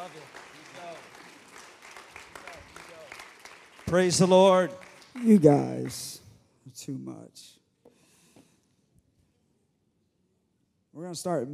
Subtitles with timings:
[0.00, 0.22] Love it.
[3.86, 4.72] Praise the Lord.
[5.22, 6.22] You guys
[6.66, 7.58] are too much.
[10.94, 11.50] We're going to start.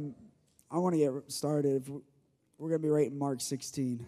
[0.71, 1.89] I want to get started.
[1.89, 4.05] We're going to be right in Mark 16.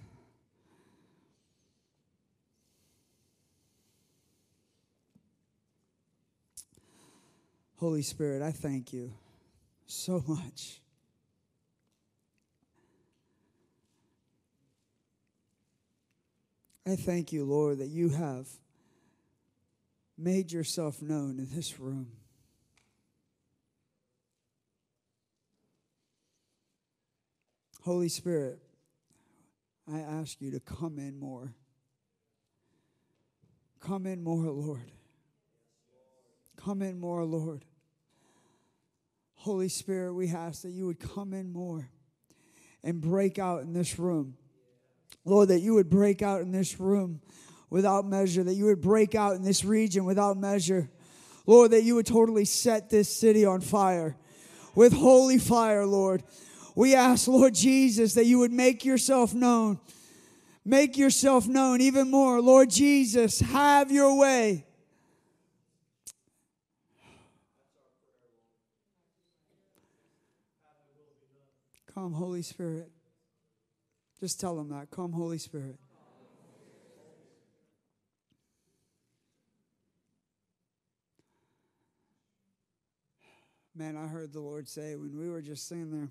[7.75, 9.11] Holy Spirit, I thank you
[9.85, 10.79] so much.
[16.89, 18.47] I thank you, Lord, that you have
[20.17, 22.13] made yourself known in this room.
[27.83, 28.57] Holy Spirit,
[29.91, 31.53] I ask you to come in more.
[33.79, 34.91] Come in more, Lord.
[36.57, 37.65] Come in more, Lord.
[39.35, 41.91] Holy Spirit, we ask that you would come in more
[42.83, 44.38] and break out in this room.
[45.25, 47.21] Lord, that you would break out in this room
[47.69, 50.89] without measure, that you would break out in this region without measure.
[51.45, 54.17] Lord, that you would totally set this city on fire
[54.75, 56.23] with holy fire, Lord.
[56.75, 59.79] We ask, Lord Jesus, that you would make yourself known.
[60.63, 62.41] Make yourself known even more.
[62.41, 64.65] Lord Jesus, have your way.
[71.93, 72.91] Come, Holy Spirit.
[74.19, 74.91] Just tell them that.
[74.91, 75.79] Come, Holy Spirit.
[83.75, 86.09] Man, I heard the Lord say when we were just singing there,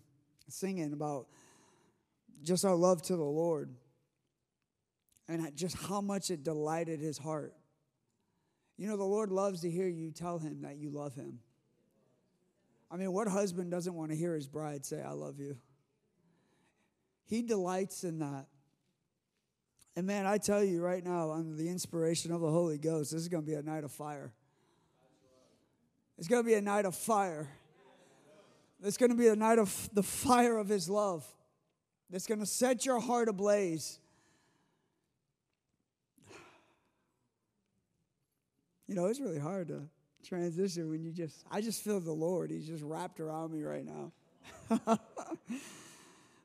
[0.48, 1.26] singing about
[2.42, 3.74] just our love to the Lord
[5.28, 7.52] and just how much it delighted his heart.
[8.78, 11.40] You know, the Lord loves to hear you tell him that you love him.
[12.90, 15.58] I mean, what husband doesn't want to hear his bride say, I love you?
[17.28, 18.46] He delights in that.
[19.94, 23.20] And man, I tell you right now, under the inspiration of the Holy Ghost, this
[23.20, 24.32] is going to be a night of fire.
[26.16, 27.48] It's going to be a night of fire.
[28.82, 31.26] It's going to be a night of the fire of His love
[32.08, 33.98] that's going to set your heart ablaze.
[38.86, 39.82] You know, it's really hard to
[40.26, 42.50] transition when you just, I just feel the Lord.
[42.50, 44.12] He's just wrapped around me right now.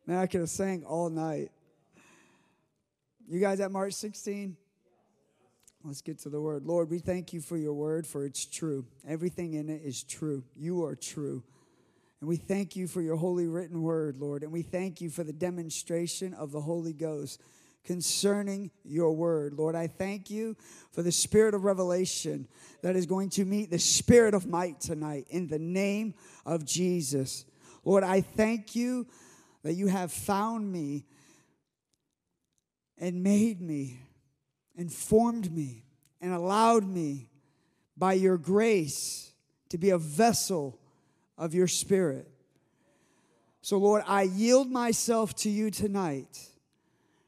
[0.06, 1.50] Man, I could have sang all night.
[3.30, 4.58] You guys at Mark 16?
[5.86, 6.66] Let's get to the word.
[6.66, 8.86] Lord, we thank you for your word, for it's true.
[9.08, 10.44] Everything in it is true.
[10.58, 11.42] You are true.
[12.20, 14.44] And we thank you for your holy written word, Lord.
[14.44, 17.42] And we thank you for the demonstration of the Holy Ghost
[17.86, 19.54] concerning your word.
[19.54, 20.58] Lord, I thank you
[20.92, 22.48] for the spirit of revelation
[22.82, 26.14] that is going to meet the spirit of might tonight in the name
[26.46, 27.46] of Jesus.
[27.86, 29.08] Lord, I thank you
[29.64, 31.06] that you have found me
[32.98, 34.00] and made me
[34.78, 35.86] and formed me
[36.22, 37.30] and allowed me
[37.98, 39.32] by your grace
[39.70, 40.80] to be a vessel
[41.38, 42.30] of your spirit.
[43.62, 46.50] So, Lord, I yield myself to you tonight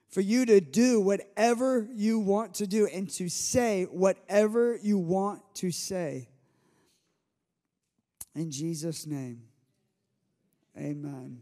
[0.10, 5.42] for you to do whatever you want to do and to say whatever you want
[5.56, 6.30] to say.
[8.34, 9.42] In Jesus' name,
[10.78, 11.42] amen.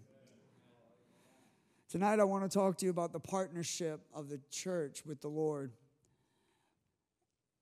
[1.93, 5.27] Tonight, I want to talk to you about the partnership of the church with the
[5.27, 5.71] Lord.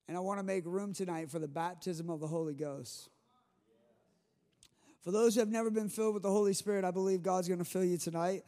[0.08, 3.09] And I want to make room tonight for the baptism of the Holy Ghost.
[5.02, 7.59] For those who have never been filled with the Holy Spirit, I believe God's going
[7.59, 8.46] to fill you tonight.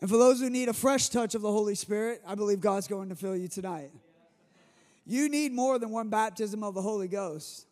[0.00, 2.88] And for those who need a fresh touch of the Holy Spirit, I believe God's
[2.88, 3.92] going to fill you tonight.
[5.06, 7.64] You need more than one baptism of the Holy Ghost.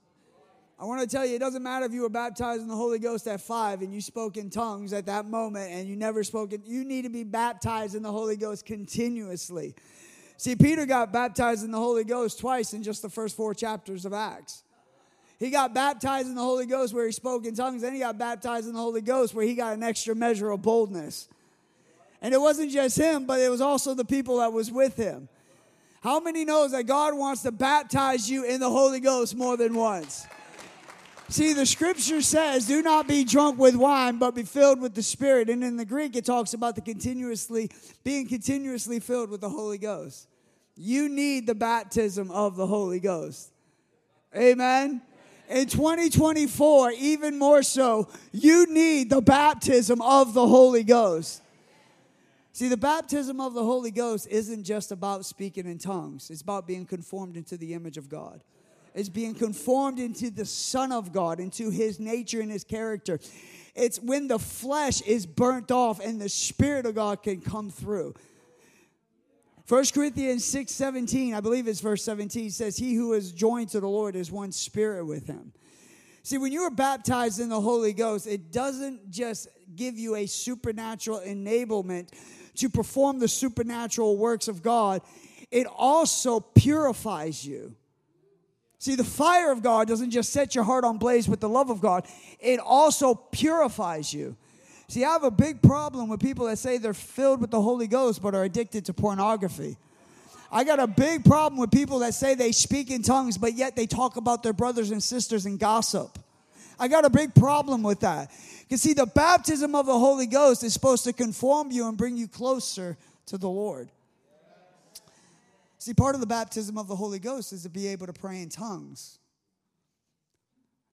[0.79, 2.99] I want to tell you, it doesn't matter if you were baptized in the Holy
[2.99, 6.53] Ghost at five and you spoke in tongues at that moment and you never spoke
[6.53, 9.75] in, you need to be baptized in the Holy Ghost continuously.
[10.37, 14.05] See, Peter got baptized in the Holy Ghost twice in just the first four chapters
[14.05, 14.65] of Acts.
[15.39, 18.19] He got baptized in the Holy Ghost where he spoke in tongues, then he got
[18.19, 21.29] baptized in the Holy Ghost where he got an extra measure of boldness.
[22.21, 25.31] And it wasn't just him, but it was also the people that was with him.
[26.03, 29.75] How many knows that God wants to baptize you in the Holy Ghost more than
[29.75, 30.27] once?
[31.29, 35.03] See, the scripture says, do not be drunk with wine, but be filled with the
[35.03, 35.51] Spirit.
[35.51, 37.71] And in the Greek, it talks about the continuously,
[38.05, 40.29] being continuously filled with the Holy Ghost.
[40.77, 43.51] You need the baptism of the Holy Ghost.
[44.37, 45.03] Amen.
[45.49, 51.43] In 2024, even more so, you need the baptism of the Holy Ghost.
[52.53, 56.67] See, the baptism of the Holy Ghost isn't just about speaking in tongues, it's about
[56.67, 58.43] being conformed into the image of God
[58.97, 63.21] is being conformed into the Son of God, into his nature and his character.
[63.75, 68.15] It's when the flesh is burnt off and the Spirit of God can come through.
[69.69, 73.81] 1 Corinthians 6 17, I believe it's verse 17, says, He who is joined to
[73.81, 75.53] the Lord is one spirit with him.
[76.23, 80.27] See, when you are baptized in the Holy Ghost, it doesn't just give you a
[80.27, 82.09] supernatural enablement
[82.57, 85.03] to perform the supernatural works of God,
[85.51, 87.77] it also purifies you.
[88.87, 91.71] See, the fire of God doesn't just set your heart on blaze with the love
[91.71, 92.07] of God,
[92.39, 94.37] it also purifies you.
[94.87, 97.89] See, I have a big problem with people that say they're filled with the Holy
[97.89, 99.77] Ghost but are addicted to pornography.
[100.53, 103.75] I got a big problem with people that say they speak in tongues but yet
[103.75, 106.17] they talk about their brothers and sisters and gossip.
[106.79, 108.31] I got a big problem with that.
[108.61, 112.17] Because, see, the baptism of the Holy Ghost is supposed to conform you and bring
[112.17, 112.97] you closer
[113.27, 113.91] to the Lord.
[115.87, 118.43] See, part of the baptism of the Holy Ghost is to be able to pray
[118.43, 119.21] in tongues.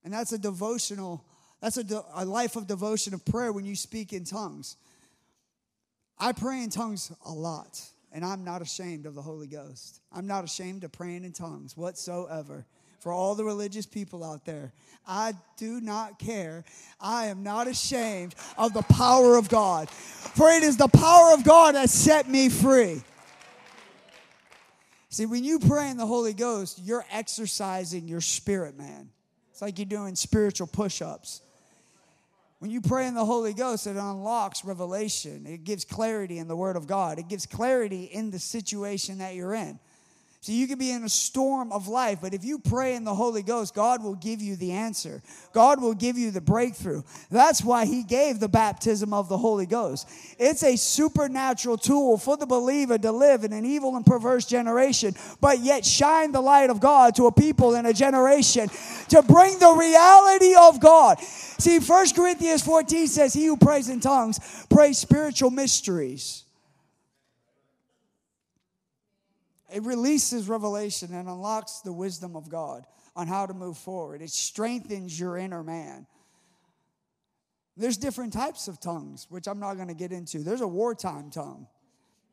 [0.03, 1.25] And that's a devotional,
[1.59, 4.77] that's a, de- a life of devotion of prayer when you speak in tongues.
[6.19, 7.81] I pray in tongues a lot,
[8.11, 9.99] and I'm not ashamed of the Holy Ghost.
[10.11, 12.63] I'm not ashamed of praying in tongues whatsoever
[12.99, 14.73] for all the religious people out there.
[15.07, 16.65] I do not care.
[17.01, 21.43] I am not ashamed of the power of God, for it is the power of
[21.43, 23.01] God that set me free.
[25.13, 29.11] See, when you pray in the Holy Ghost, you're exercising your spirit, man.
[29.51, 31.43] It's like you're doing spiritual push ups.
[32.57, 35.45] When you pray in the Holy Ghost, it unlocks revelation.
[35.45, 37.19] It gives clarity in the Word of God.
[37.19, 39.77] It gives clarity in the situation that you're in.
[40.43, 43.15] So you can be in a storm of life, but if you pray in the
[43.15, 45.21] Holy Ghost, God will give you the answer.
[45.53, 47.03] God will give you the breakthrough.
[47.31, 50.05] That's why He gave the baptism of the Holy Ghost.
[50.37, 55.15] It's a supernatural tool for the believer to live in an evil and perverse generation,
[55.39, 58.67] but yet shine the light of God to a people in a generation
[59.07, 61.21] to bring the reality of God.
[61.21, 66.42] See, 1 Corinthians 14 says, He who prays in tongues prays spiritual mysteries.
[69.73, 72.85] It releases revelation and unlocks the wisdom of God
[73.15, 74.21] on how to move forward.
[74.21, 76.05] It strengthens your inner man.
[77.75, 80.39] There's different types of tongues, which I'm not going to get into.
[80.39, 81.65] There's a wartime tongue.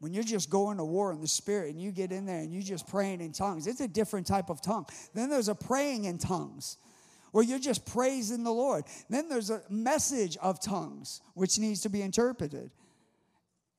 [0.01, 2.53] When you're just going to war in the spirit and you get in there and
[2.53, 4.87] you just praying in tongues, it's a different type of tongue.
[5.15, 6.77] Then there's a praying in tongues
[7.33, 8.85] where you're just praising the Lord.
[9.09, 12.71] Then there's a message of tongues which needs to be interpreted.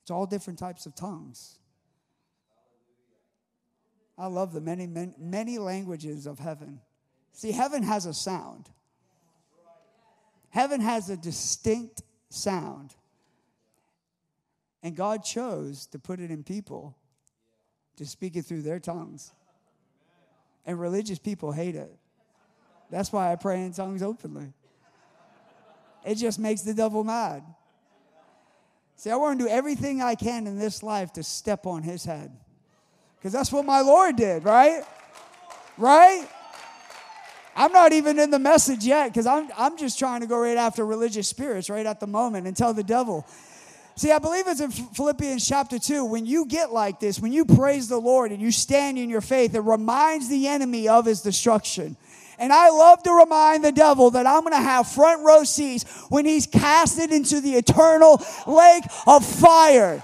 [0.02, 1.60] It's all different types of tongues.
[4.22, 6.80] I love the many, many, many languages of heaven.
[7.32, 8.70] See, heaven has a sound.
[10.52, 12.94] Heaven has a distinct sound.
[14.84, 16.96] And God chose to put it in people
[17.96, 19.32] to speak it through their tongues.
[20.68, 21.92] And religious people hate it.
[22.92, 24.54] That's why I pray in tongues openly.
[26.06, 27.42] It just makes the devil mad.
[28.98, 32.06] See, I want to do everything I can in this life to step on his
[32.06, 32.38] head.
[33.22, 34.82] Because that's what my Lord did, right?
[35.78, 36.28] Right?
[37.56, 40.58] I'm not even in the message yet because I'm, I'm just trying to go right
[40.58, 43.28] after religious spirits right at the moment and tell the devil.
[43.96, 46.04] See, I believe it's in Philippians chapter 2.
[46.06, 49.22] When you get like this, when you praise the Lord and you stand in your
[49.22, 51.98] faith, it reminds the enemy of his destruction.
[52.40, 55.84] And I love to remind the devil that I'm going to have front row seats
[56.10, 60.02] when he's casted into the eternal lake of fire.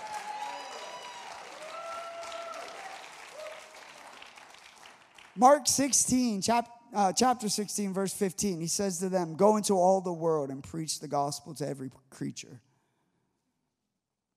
[5.37, 10.01] Mark 16, chap, uh, chapter 16, verse 15, he says to them, Go into all
[10.01, 12.59] the world and preach the gospel to every creature.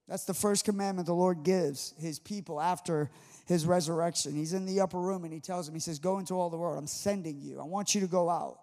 [0.07, 3.11] That's the first commandment the Lord gives his people after
[3.47, 4.35] his resurrection.
[4.35, 6.59] He's in the upper room and he tells them, He says, Go into all the
[6.59, 6.77] world.
[6.77, 7.61] I'm sending you.
[7.61, 8.59] I want you to go out.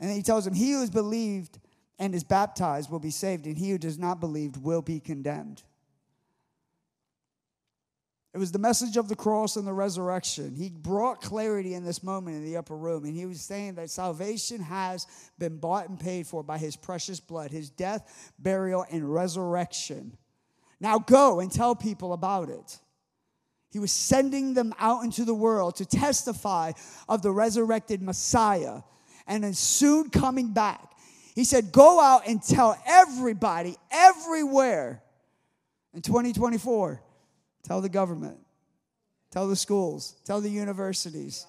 [0.00, 1.58] And then he tells them, He who has believed
[1.98, 5.62] and is baptized will be saved, and he who does not believe will be condemned.
[8.34, 10.56] It was the message of the cross and the resurrection.
[10.56, 13.90] He brought clarity in this moment in the upper room, and he was saying that
[13.90, 15.06] salvation has
[15.38, 20.16] been bought and paid for by his precious blood, his death, burial, and resurrection.
[20.80, 22.80] Now go and tell people about it.
[23.70, 26.72] He was sending them out into the world to testify
[27.08, 28.82] of the resurrected Messiah
[29.28, 30.90] and then soon coming back.
[31.36, 35.04] He said, Go out and tell everybody, everywhere
[35.92, 37.00] in 2024
[37.64, 38.38] Tell the government.
[39.30, 40.14] Tell the schools.
[40.24, 41.46] Tell the universities.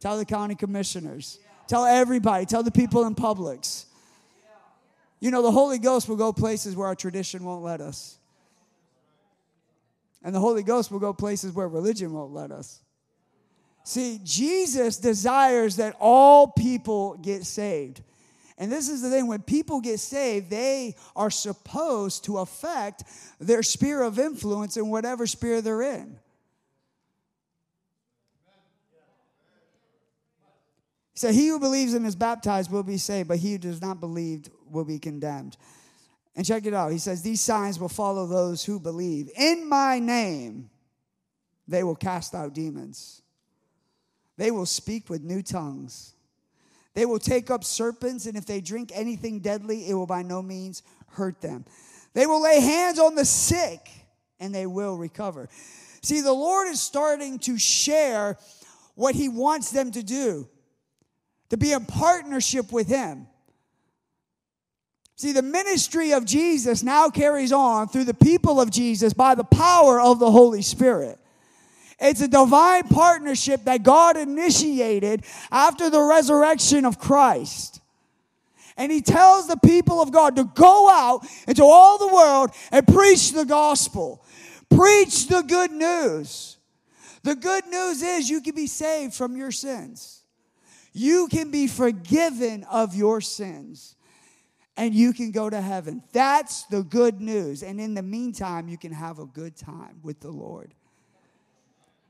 [0.00, 1.38] Tell the county commissioners.
[1.66, 2.44] Tell everybody.
[2.44, 3.86] Tell the people in Publix.
[5.20, 8.18] You know, the Holy Ghost will go places where our tradition won't let us.
[10.24, 12.80] And the Holy Ghost will go places where religion won't let us.
[13.84, 18.02] See, Jesus desires that all people get saved.
[18.62, 23.02] And this is the thing when people get saved, they are supposed to affect
[23.40, 26.16] their sphere of influence in whatever sphere they're in.
[31.14, 33.98] So he who believes and is baptized will be saved, but he who does not
[33.98, 35.56] believe will be condemned.
[36.36, 36.92] And check it out.
[36.92, 39.28] He says, These signs will follow those who believe.
[39.36, 40.70] In my name,
[41.66, 43.22] they will cast out demons.
[44.36, 46.14] They will speak with new tongues.
[46.94, 50.42] They will take up serpents, and if they drink anything deadly, it will by no
[50.42, 51.64] means hurt them.
[52.14, 53.88] They will lay hands on the sick,
[54.38, 55.48] and they will recover.
[56.02, 58.36] See, the Lord is starting to share
[58.94, 60.48] what He wants them to do,
[61.48, 63.26] to be in partnership with Him.
[65.16, 69.44] See, the ministry of Jesus now carries on through the people of Jesus by the
[69.44, 71.18] power of the Holy Spirit.
[72.02, 77.80] It's a divine partnership that God initiated after the resurrection of Christ.
[78.76, 82.86] And he tells the people of God to go out into all the world and
[82.86, 84.24] preach the gospel.
[84.68, 86.56] Preach the good news.
[87.22, 90.24] The good news is you can be saved from your sins.
[90.92, 93.94] You can be forgiven of your sins.
[94.76, 96.02] And you can go to heaven.
[96.12, 97.62] That's the good news.
[97.62, 100.74] And in the meantime, you can have a good time with the Lord.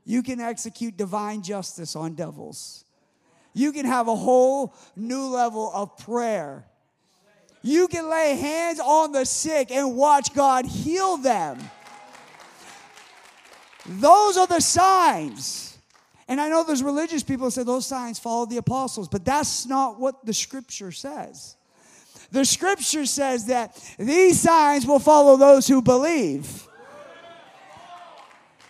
[0.05, 2.83] You can execute divine justice on devils.
[3.53, 6.65] You can have a whole new level of prayer.
[7.61, 11.59] You can lay hands on the sick and watch God heal them.
[13.85, 15.77] Those are the signs.
[16.27, 19.99] And I know there's religious people say those signs follow the apostles, but that's not
[19.99, 21.55] what the scripture says.
[22.31, 26.67] The scripture says that these signs will follow those who believe.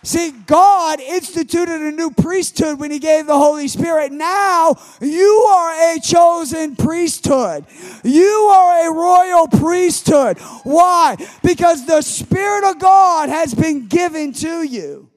[0.04, 4.12] See, God instituted a new priesthood when He gave the Holy Spirit.
[4.12, 7.64] Now you are a chosen priesthood.
[8.04, 10.38] You are a royal priesthood.
[10.62, 11.16] Why?
[11.42, 15.08] Because the Spirit of God has been given to you.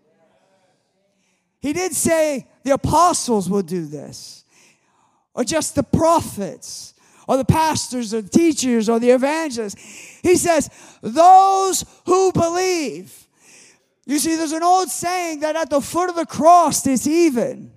[1.59, 4.45] He did say the apostles will do this,
[5.33, 6.93] or just the prophets,
[7.27, 9.75] or the pastors, or the teachers, or the evangelists.
[10.23, 10.69] He says,
[11.01, 13.26] those who believe.
[14.07, 17.73] You see, there's an old saying that at the foot of the cross it's even.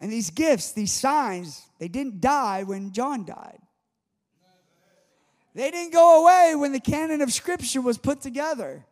[0.00, 3.60] And these gifts, these signs, they didn't die when John died.
[5.54, 8.84] They didn't go away when the canon of Scripture was put together.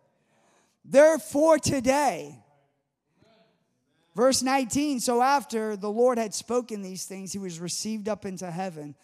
[0.84, 2.38] They're for today.
[4.14, 8.48] Verse 19 So after the Lord had spoken these things, he was received up into
[8.48, 8.94] heaven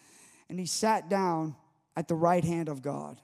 [0.49, 1.57] and he sat down
[1.97, 3.21] at the right hand of God.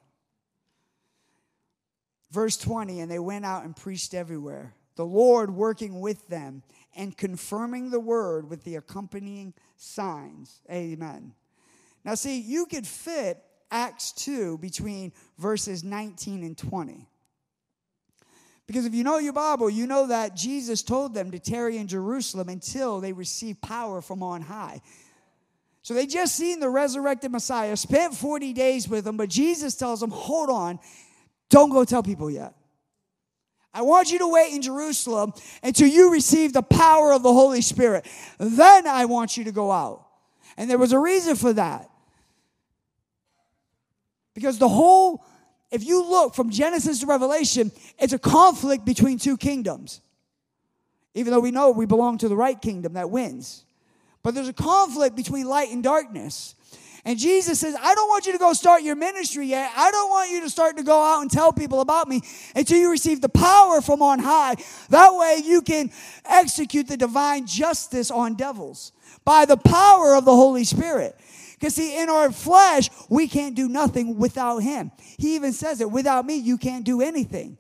[2.31, 6.63] Verse 20, and they went out and preached everywhere, the Lord working with them
[6.95, 10.61] and confirming the word with the accompanying signs.
[10.71, 11.33] Amen.
[12.05, 17.07] Now, see, you could fit Acts 2 between verses 19 and 20.
[18.67, 21.89] Because if you know your Bible, you know that Jesus told them to tarry in
[21.89, 24.83] Jerusalem until they receive power from on high.
[25.83, 30.01] So they just seen the resurrected Messiah, spent 40 days with them, but Jesus tells
[30.01, 30.79] them, hold on,
[31.51, 32.55] don't go tell people yet.
[33.73, 37.61] I want you to wait in Jerusalem until you receive the power of the Holy
[37.61, 38.07] Spirit.
[38.39, 40.07] Then I want you to go out.
[40.57, 41.89] And there was a reason for that.
[44.35, 45.25] Because the whole,
[45.71, 50.01] if you look from Genesis to Revelation, it's a conflict between two kingdoms.
[51.15, 53.65] Even though we know we belong to the right kingdom that wins.
[54.23, 56.55] But there's a conflict between light and darkness.
[57.05, 59.73] And Jesus says, I don't want you to go start your ministry yet.
[59.77, 62.23] I don't want you to start to go out and tell people about me
[62.55, 64.57] until you receive the power from on high.
[64.91, 65.91] That way you can
[66.25, 68.93] execute the divine justice on devils
[69.25, 71.17] by the power of the Holy Spirit.
[71.55, 74.93] Because, see, in our flesh, we can't do nothing without Him.
[75.19, 77.59] He even says it without me, you can't do anything.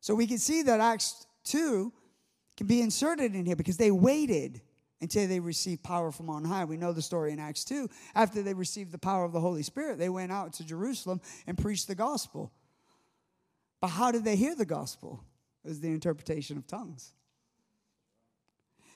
[0.00, 1.92] So we can see that Acts 2
[2.56, 4.60] can be inserted in here because they waited
[5.00, 6.64] until they received power from on high.
[6.64, 7.88] We know the story in Acts 2.
[8.14, 11.58] After they received the power of the Holy Spirit, they went out to Jerusalem and
[11.58, 12.52] preached the gospel.
[13.80, 15.22] But how did they hear the gospel?
[15.64, 17.12] It was the interpretation of tongues.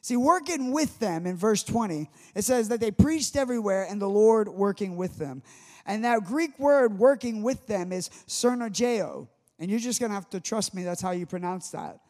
[0.02, 4.08] See, working with them in verse 20, it says that they preached everywhere and the
[4.08, 5.42] Lord working with them.
[5.84, 9.28] And that Greek word working with them is cernergeo.
[9.58, 12.00] And you're just going to have to trust me, that's how you pronounce that.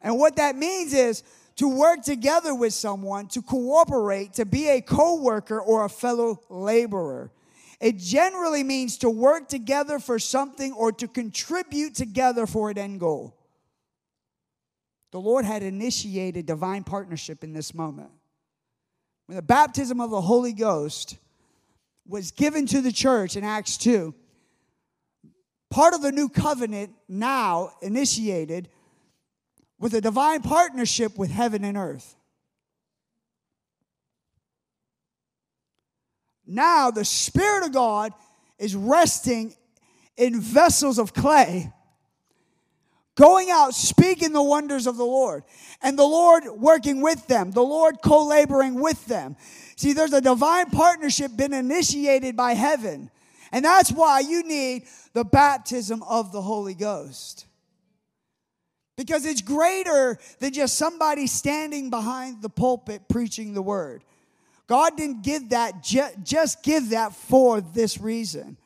[0.00, 1.22] And what that means is
[1.56, 6.40] to work together with someone, to cooperate, to be a co worker or a fellow
[6.48, 7.30] laborer.
[7.80, 13.00] It generally means to work together for something or to contribute together for an end
[13.00, 13.36] goal.
[15.10, 18.10] the Lord had initiated divine partnership in this moment.
[19.26, 21.18] When the baptism of the Holy Ghost
[22.06, 24.14] was given to the church in Acts 2,
[25.70, 28.68] part of the new covenant now initiated
[29.82, 32.14] with a divine partnership with heaven and earth.
[36.46, 38.12] Now the Spirit of God
[38.60, 39.56] is resting
[40.16, 41.72] in vessels of clay,
[43.16, 45.42] going out speaking the wonders of the Lord,
[45.82, 49.34] and the Lord working with them, the Lord co laboring with them.
[49.74, 53.10] See, there's a divine partnership been initiated by heaven,
[53.50, 57.46] and that's why you need the baptism of the Holy Ghost.
[58.96, 64.04] Because it's greater than just somebody standing behind the pulpit preaching the word.
[64.66, 68.56] God didn't give that, just give that for this reason.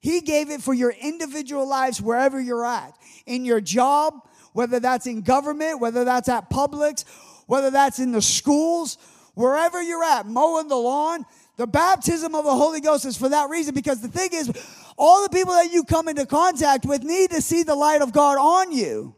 [0.00, 2.94] He gave it for your individual lives wherever you're at.
[3.26, 4.14] In your job,
[4.52, 7.04] whether that's in government, whether that's at Publix,
[7.46, 8.98] whether that's in the schools,
[9.34, 11.24] wherever you're at, mowing the lawn.
[11.56, 14.50] The baptism of the Holy Ghost is for that reason because the thing is,
[14.96, 18.12] all the people that you come into contact with need to see the light of
[18.12, 19.14] God on you.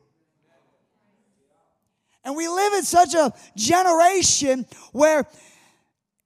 [2.27, 5.29] And we live in such a generation where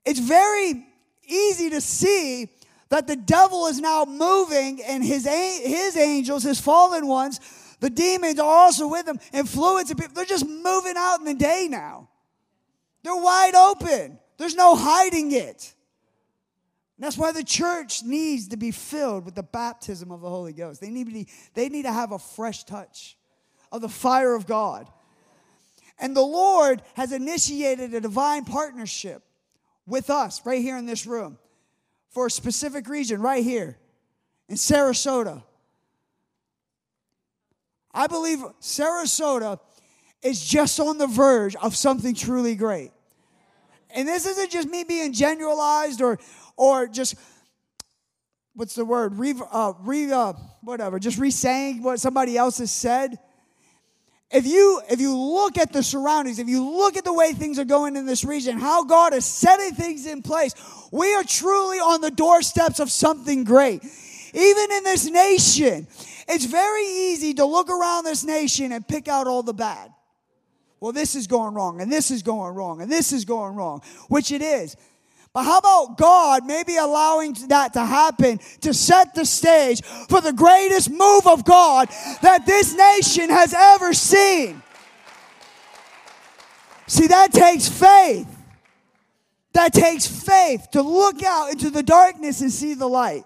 [0.06, 0.86] it's very
[1.28, 2.48] easy to see
[2.88, 7.38] that the devil is now moving and his, his angels, his fallen ones,
[7.80, 10.14] the demons are also with him, influencing people.
[10.14, 12.08] They're just moving out in the day now.
[13.02, 14.18] They're wide open.
[14.38, 15.74] There's no hiding it.
[16.96, 20.54] And that's why the church needs to be filled with the baptism of the Holy
[20.54, 20.80] Ghost.
[20.80, 23.18] They need to, they need to have a fresh touch
[23.70, 24.88] of the fire of God.
[26.00, 29.22] And the Lord has initiated a divine partnership
[29.86, 31.38] with us right here in this room
[32.08, 33.76] for a specific region right here
[34.48, 35.42] in Sarasota.
[37.92, 39.60] I believe Sarasota
[40.22, 42.92] is just on the verge of something truly great.
[43.90, 46.18] And this isn't just me being generalized or
[46.56, 47.14] or just
[48.54, 50.32] what's the word re, uh, re uh,
[50.62, 53.18] whatever just re-saying what somebody else has said
[54.30, 57.58] if you if you look at the surroundings if you look at the way things
[57.58, 60.54] are going in this region how god is setting things in place
[60.90, 63.84] we are truly on the doorsteps of something great.
[64.32, 65.86] Even in this nation
[66.28, 69.92] it's very easy to look around this nation and pick out all the bad.
[70.78, 73.82] Well this is going wrong and this is going wrong and this is going wrong
[74.08, 74.76] which it is
[75.32, 80.32] but how about God maybe allowing that to happen to set the stage for the
[80.32, 81.88] greatest move of God
[82.22, 84.60] that this nation has ever seen?
[86.88, 88.26] See, that takes faith.
[89.52, 93.24] That takes faith to look out into the darkness and see the light.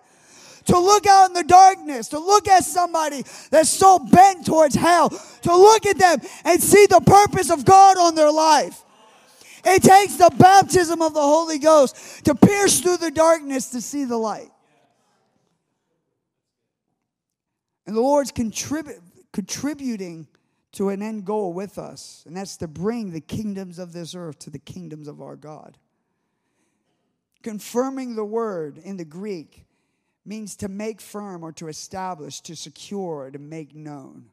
[0.66, 5.08] To look out in the darkness, to look at somebody that's so bent towards hell,
[5.08, 8.82] to look at them and see the purpose of God on their life.
[9.64, 14.04] It takes the baptism of the Holy Ghost to pierce through the darkness to see
[14.04, 14.50] the light.
[17.86, 19.00] And the Lord's contrib-
[19.32, 20.28] contributing
[20.72, 24.38] to an end goal with us, and that's to bring the kingdoms of this earth
[24.40, 25.78] to the kingdoms of our God.
[27.42, 29.66] Confirming the word in the Greek
[30.24, 34.30] means to make firm or to establish, to secure, to make known.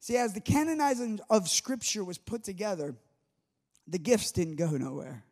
[0.00, 2.94] See, as the canonizing of Scripture was put together,
[3.86, 5.24] the gifts didn't go nowhere.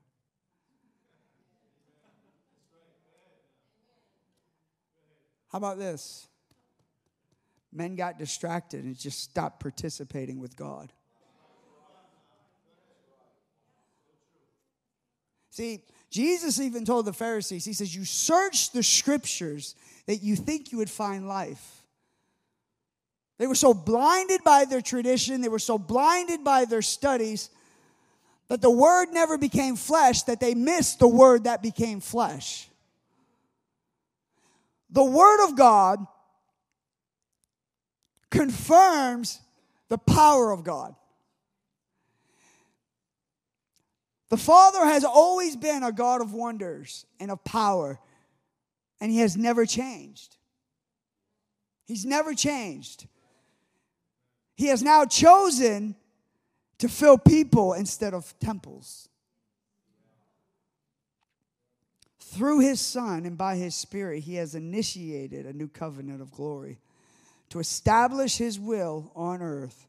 [5.50, 6.28] How about this?
[7.72, 10.92] Men got distracted and just stopped participating with God.
[15.50, 19.74] See, Jesus even told the Pharisees, He says, You search the scriptures
[20.06, 21.82] that you think you would find life.
[23.38, 27.50] They were so blinded by their tradition, they were so blinded by their studies
[28.48, 32.68] that the word never became flesh, that they missed the word that became flesh.
[34.90, 36.06] The word of God
[38.30, 39.40] confirms
[39.88, 40.94] the power of God.
[44.28, 48.00] The Father has always been a God of wonders and of power,
[49.00, 50.36] and He has never changed.
[51.84, 53.06] He's never changed.
[54.56, 55.96] He has now chosen
[56.82, 59.08] to fill people instead of temples.
[62.18, 66.80] Through his Son and by his Spirit, he has initiated a new covenant of glory
[67.50, 69.86] to establish his will on earth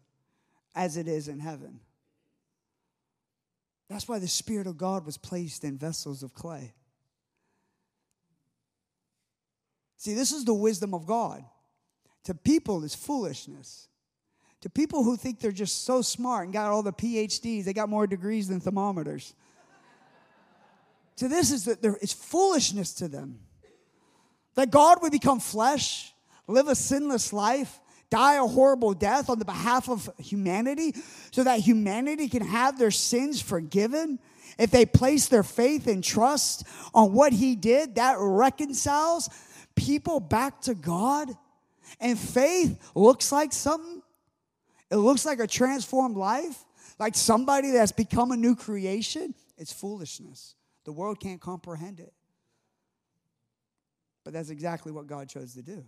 [0.76, 1.80] as it is in heaven.
[3.90, 6.76] That's why the Spirit of God was placed in vessels of clay.
[9.98, 11.44] See, this is the wisdom of God.
[12.26, 13.88] To people, is foolishness.
[14.64, 17.90] To people who think they're just so smart and got all the PhDs, they got
[17.90, 19.36] more degrees than thermometers.
[21.18, 23.40] to this is that is foolishness to them.
[24.56, 26.14] That God would become flesh,
[26.48, 30.96] live a sinless life, die a horrible death on the behalf of humanity
[31.32, 34.18] so that humanity can have their sins forgiven.
[34.58, 39.30] If they place their faith and trust on what he did, that reconciles
[39.76, 41.36] people back to God.
[42.00, 44.03] And faith looks like something
[44.94, 46.64] it looks like a transformed life,
[47.00, 49.34] like somebody that's become a new creation.
[49.58, 50.54] It's foolishness.
[50.86, 52.14] The world can't comprehend it.
[54.24, 55.84] But that's exactly what God chose to do.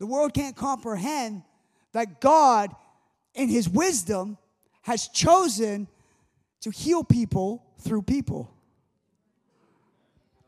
[0.00, 1.44] The world can't comprehend
[1.92, 2.74] that God,
[3.34, 4.36] in His wisdom,
[4.82, 5.86] has chosen
[6.62, 8.52] to heal people through people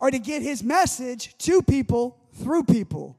[0.00, 3.16] or to get His message to people through people.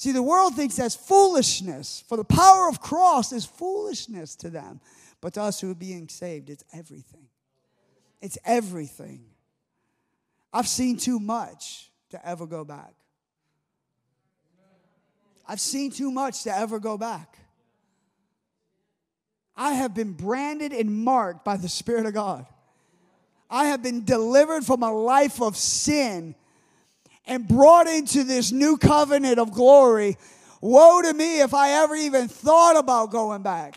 [0.00, 4.80] See, the world thinks that's foolishness, for the power of cross is foolishness to them.
[5.20, 7.26] But to us who are being saved, it's everything.
[8.22, 9.26] It's everything.
[10.54, 12.94] I've seen too much to ever go back.
[15.46, 17.36] I've seen too much to ever go back.
[19.54, 22.46] I have been branded and marked by the Spirit of God.
[23.50, 26.36] I have been delivered from a life of sin
[27.30, 30.18] and brought into this new covenant of glory.
[30.60, 33.76] Woe to me if I ever even thought about going back.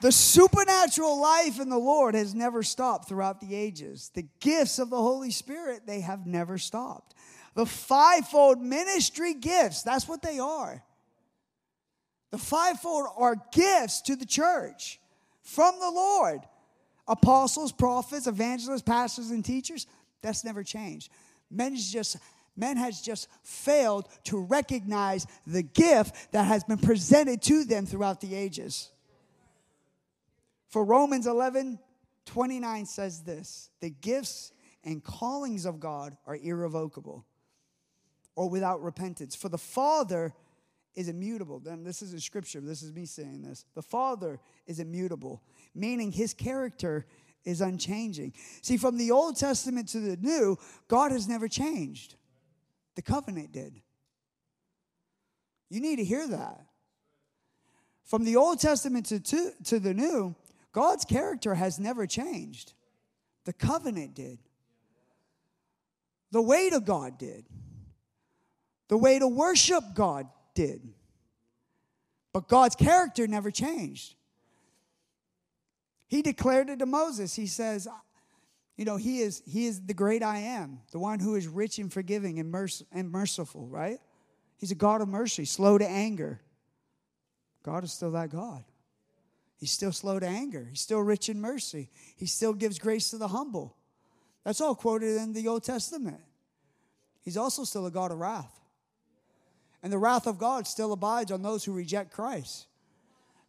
[0.00, 4.10] The supernatural life in the Lord has never stopped throughout the ages.
[4.14, 7.14] The gifts of the Holy Spirit, they have never stopped.
[7.54, 10.82] The fivefold ministry gifts, that's what they are.
[12.32, 14.98] The fivefold are gifts to the church
[15.42, 16.40] from the Lord
[17.08, 19.86] apostles, prophets, evangelists, pastors, and teachers.
[20.22, 21.10] That's never changed.
[21.50, 22.16] Men's just
[22.56, 28.20] men has just failed to recognize the gift that has been presented to them throughout
[28.20, 28.90] the ages.
[30.68, 31.78] For Romans 11,
[32.26, 34.52] 29 says this the gifts
[34.84, 37.24] and callings of God are irrevocable
[38.34, 39.34] or without repentance.
[39.34, 40.34] For the Father
[40.94, 41.60] is immutable.
[41.60, 42.60] Then this is a scripture.
[42.60, 43.64] This is me saying this.
[43.74, 45.42] The Father is immutable,
[45.74, 47.06] meaning his character
[47.48, 48.34] is unchanging.
[48.60, 52.14] See, from the Old Testament to the New, God has never changed.
[52.94, 53.80] The covenant did.
[55.70, 56.60] You need to hear that.
[58.04, 60.36] From the Old Testament to, to, to the New,
[60.72, 62.74] God's character has never changed.
[63.46, 64.38] The covenant did.
[66.30, 67.46] The way to God did.
[68.88, 70.82] The way to worship God did.
[72.34, 74.14] But God's character never changed.
[76.08, 77.34] He declared it to Moses.
[77.34, 77.86] He says,
[78.76, 81.78] you know, he is, he is the great I am, the one who is rich
[81.78, 83.98] in forgiving and, merc- and merciful, right?
[84.56, 86.40] He's a God of mercy, slow to anger.
[87.62, 88.64] God is still that God.
[89.58, 90.66] He's still slow to anger.
[90.70, 91.90] He's still rich in mercy.
[92.16, 93.76] He still gives grace to the humble.
[94.44, 96.20] That's all quoted in the Old Testament.
[97.20, 98.58] He's also still a God of wrath.
[99.82, 102.66] And the wrath of God still abides on those who reject Christ.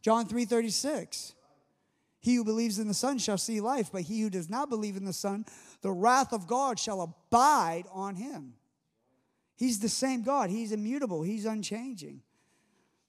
[0.02, 1.34] John 3:36.
[2.20, 4.96] He who believes in the Son shall see life, but he who does not believe
[4.96, 5.46] in the Son,
[5.80, 8.54] the wrath of God shall abide on him.
[9.56, 10.50] He's the same God.
[10.50, 11.22] He's immutable.
[11.22, 12.22] He's unchanging.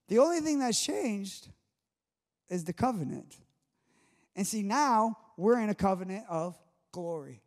[0.08, 1.50] The only thing that's changed
[2.50, 3.38] is the covenant.
[4.36, 6.58] And see, now we're in a covenant of
[6.92, 7.42] glory.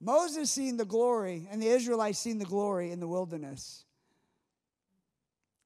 [0.00, 3.84] Moses seen the glory, and the Israelites seen the glory in the wilderness.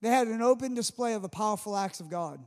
[0.03, 2.45] They had an open display of the powerful acts of God.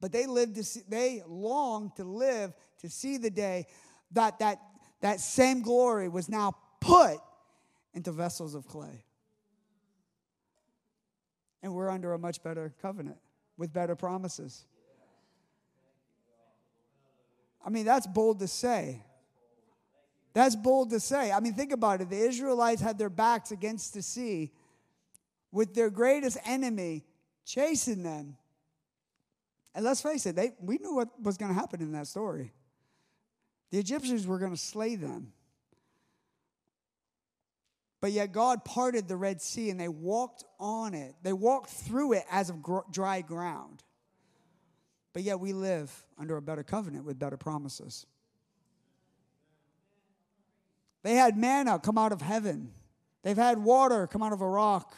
[0.00, 3.66] But they lived to see, they longed to live to see the day
[4.12, 4.60] that that,
[5.00, 7.18] that same glory was now put
[7.94, 9.04] into vessels of clay.
[11.62, 13.16] And we're under a much better covenant
[13.56, 14.64] with better promises.
[17.64, 19.02] I mean, that's bold to say.
[20.34, 21.32] That's bold to say.
[21.32, 22.10] I mean, think about it.
[22.10, 24.52] The Israelites had their backs against the sea
[25.50, 27.04] with their greatest enemy
[27.44, 28.36] chasing them.
[29.76, 32.50] And let's face it, they, we knew what was going to happen in that story.
[33.70, 35.34] The Egyptians were going to slay them.
[38.00, 41.14] But yet God parted the Red Sea and they walked on it.
[41.22, 43.82] They walked through it as of dry ground.
[45.12, 48.06] But yet we live under a better covenant with better promises.
[51.02, 52.72] They had manna come out of heaven.
[53.22, 54.96] They've had water come out of a rock.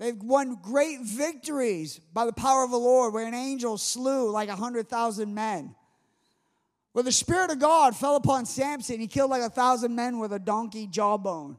[0.00, 4.48] They've won great victories by the power of the Lord, where an angel slew like
[4.48, 5.74] a hundred thousand men.
[6.92, 10.32] Where the Spirit of God fell upon Samson, he killed like a thousand men with
[10.32, 11.58] a donkey jawbone.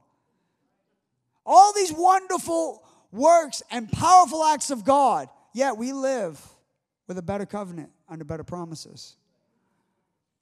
[1.45, 6.43] All these wonderful works and powerful acts of God, yet we live
[7.05, 9.17] with a better covenant under better promises.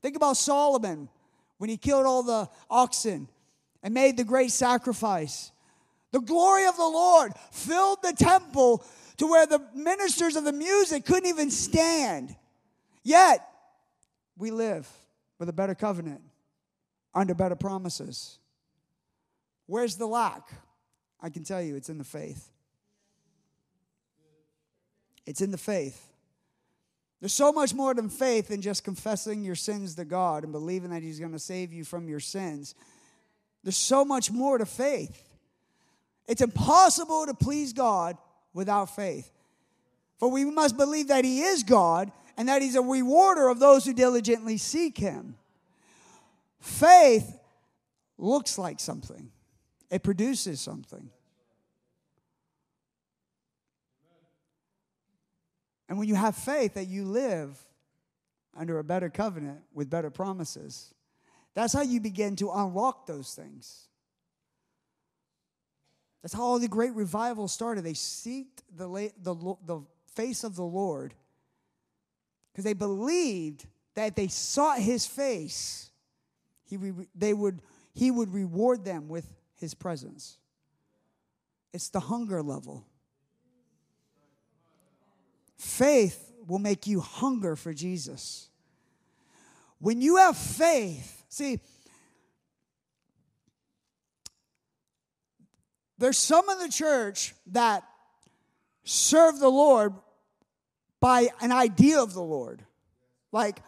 [0.01, 1.09] Think about Solomon
[1.57, 3.27] when he killed all the oxen
[3.83, 5.51] and made the great sacrifice.
[6.11, 8.83] The glory of the Lord filled the temple
[9.17, 12.35] to where the ministers of the music couldn't even stand.
[13.03, 13.45] Yet,
[14.37, 14.89] we live
[15.37, 16.21] with a better covenant
[17.13, 18.39] under better promises.
[19.67, 20.49] Where's the lack?
[21.21, 22.49] I can tell you it's in the faith.
[25.25, 26.09] It's in the faith.
[27.19, 30.91] There's so much more than faith than just confessing your sins to God and believing
[30.91, 32.73] that He's going to save you from your sins.
[33.63, 35.28] There's so much more to faith.
[36.29, 38.15] It's impossible to please God
[38.53, 39.31] without faith.
[40.19, 43.83] For we must believe that He is God and that He's a rewarder of those
[43.83, 45.35] who diligently seek Him.
[46.59, 47.39] Faith
[48.19, 49.31] looks like something,
[49.89, 51.09] it produces something.
[55.89, 57.57] And when you have faith that you live
[58.55, 60.93] under a better covenant with better promises,
[61.55, 63.88] that's how you begin to unlock those things.
[66.21, 67.83] That's how all the great revivals started.
[67.83, 69.81] They seeked the, the, the
[70.13, 71.13] face of the Lord
[72.51, 75.89] because they believed that they sought his face,
[76.65, 76.77] he,
[77.15, 77.61] they would,
[77.93, 80.37] he would reward them with his presence.
[81.73, 82.85] It's the hunger level.
[85.57, 88.49] Faith will make you hunger for Jesus.
[89.79, 91.59] When you have faith, see,
[95.99, 97.83] there's some in the church that
[98.83, 99.93] serve the Lord
[100.99, 102.63] by an idea of the Lord.
[103.31, 103.61] Like,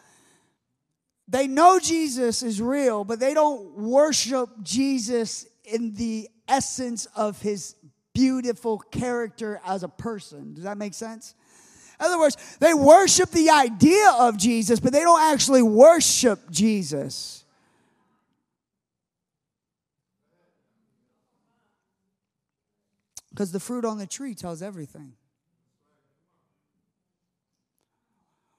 [1.27, 7.75] they know Jesus is real, but they don't worship Jesus in the essence of his
[8.13, 10.53] beautiful character as a person.
[10.53, 11.35] Does that make sense?
[11.99, 17.40] In other words, they worship the idea of Jesus, but they don't actually worship Jesus.
[23.31, 25.13] Because the fruit on the tree tells everything.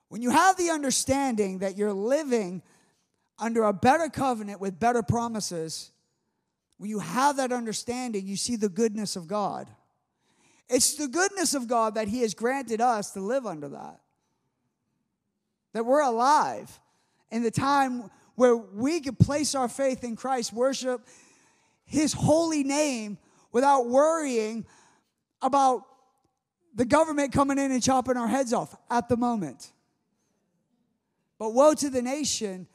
[0.09, 2.63] When you have the understanding that you're living
[3.39, 5.91] under a better covenant with better promises,
[6.79, 9.71] when you have that understanding, you see the goodness of God.
[10.69, 14.01] It's the goodness of God that He has granted us to live under that.
[15.75, 16.79] That we're alive
[17.31, 21.07] in the time where we can place our faith in Christ, worship
[21.85, 23.19] His holy name
[23.53, 24.67] without worrying
[25.41, 25.83] about
[26.75, 29.73] the government coming in and chopping our heads off at the moment.
[31.39, 32.67] But woe to the nation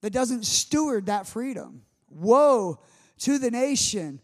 [0.00, 1.82] that doesn't steward that freedom.
[2.08, 2.80] Woe
[3.18, 4.20] to the nation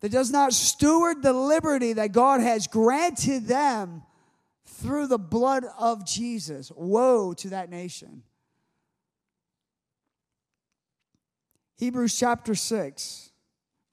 [0.00, 4.02] that does not steward the liberty that God has granted them
[4.64, 6.70] through the blood of Jesus.
[6.74, 8.22] Woe to that nation.
[11.78, 13.30] Hebrews chapter 6,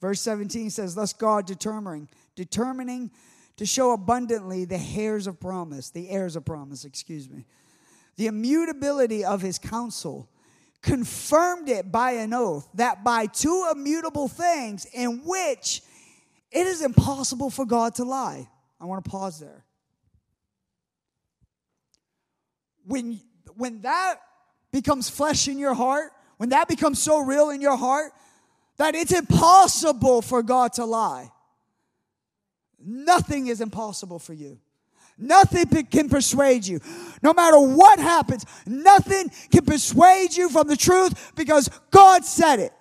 [0.03, 3.09] verse 17 says, Thus God determining, determining
[3.55, 7.45] to show abundantly the heirs of promise, the heirs of promise, excuse me,
[8.17, 10.27] the immutability of his counsel
[10.81, 15.81] confirmed it by an oath that by two immutable things in which
[16.51, 18.49] it is impossible for God to lie.
[18.81, 19.63] I want to pause there.
[22.85, 23.21] When,
[23.55, 24.15] when that
[24.73, 28.11] becomes flesh in your heart, when that becomes so real in your heart
[28.77, 31.31] that it's impossible for God to lie,
[32.83, 34.59] nothing is impossible for you.
[35.17, 36.79] Nothing can persuade you.
[37.21, 42.73] No matter what happens, nothing can persuade you from the truth because God said it.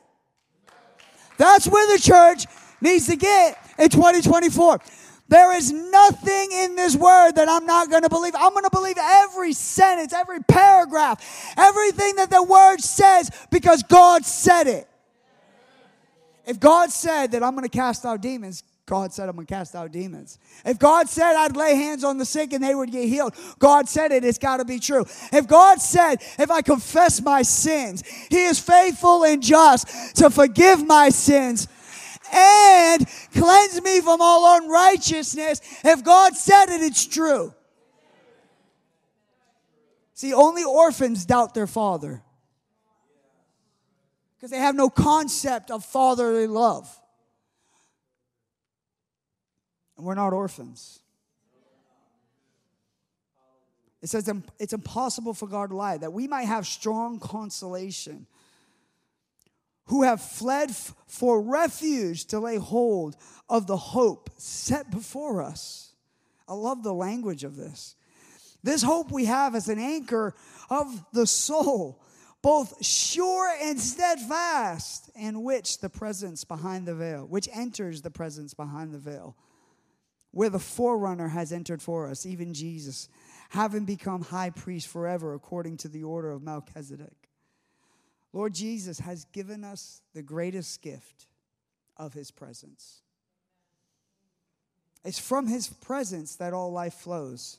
[1.36, 2.46] That's where the church
[2.80, 4.80] needs to get in 2024.
[5.28, 8.34] There is nothing in this word that I'm not going to believe.
[8.36, 14.24] I'm going to believe every sentence, every paragraph, everything that the word says because God
[14.26, 14.88] said it.
[16.46, 19.54] If God said that I'm going to cast out demons, God said I'm going to
[19.54, 20.38] cast out demons.
[20.64, 23.88] If God said I'd lay hands on the sick and they would get healed, God
[23.88, 25.04] said it, it's got to be true.
[25.32, 30.84] If God said if I confess my sins, He is faithful and just to forgive
[30.84, 31.68] my sins
[32.32, 35.60] and cleanse me from all unrighteousness.
[35.84, 37.54] If God said it, it's true.
[40.14, 42.22] See, only orphans doubt their father
[44.42, 46.98] because they have no concept of fatherly love.
[49.96, 50.98] And we're not orphans.
[54.02, 54.28] It says
[54.58, 58.26] it's impossible for God to lie, that we might have strong consolation
[59.84, 60.74] who have fled
[61.06, 63.14] for refuge to lay hold
[63.48, 65.92] of the hope set before us.
[66.48, 67.94] I love the language of this.
[68.64, 70.34] This hope we have as an anchor
[70.68, 72.02] of the soul,
[72.42, 78.52] both sure and steadfast, in which the presence behind the veil, which enters the presence
[78.52, 79.36] behind the veil,
[80.32, 83.08] where the forerunner has entered for us, even Jesus,
[83.50, 87.28] having become high priest forever according to the order of Melchizedek.
[88.32, 91.26] Lord Jesus has given us the greatest gift
[91.96, 93.02] of his presence.
[95.04, 97.58] It's from his presence that all life flows.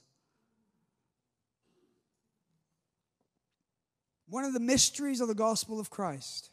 [4.34, 6.50] One of the mysteries of the gospel of Christ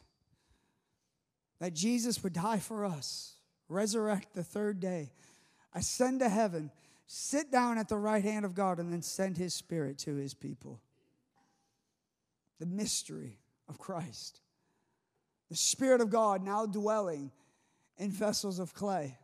[1.59, 3.37] that Jesus would die for us,
[3.69, 5.13] resurrect the third day,
[5.73, 6.69] ascend to heaven,
[7.07, 10.35] sit down at the right hand of God, and then send his spirit to his
[10.35, 10.79] people.
[12.59, 14.41] The mystery of Christ.
[15.49, 17.31] The Spirit of God now dwelling
[17.97, 19.17] in vessels of clay.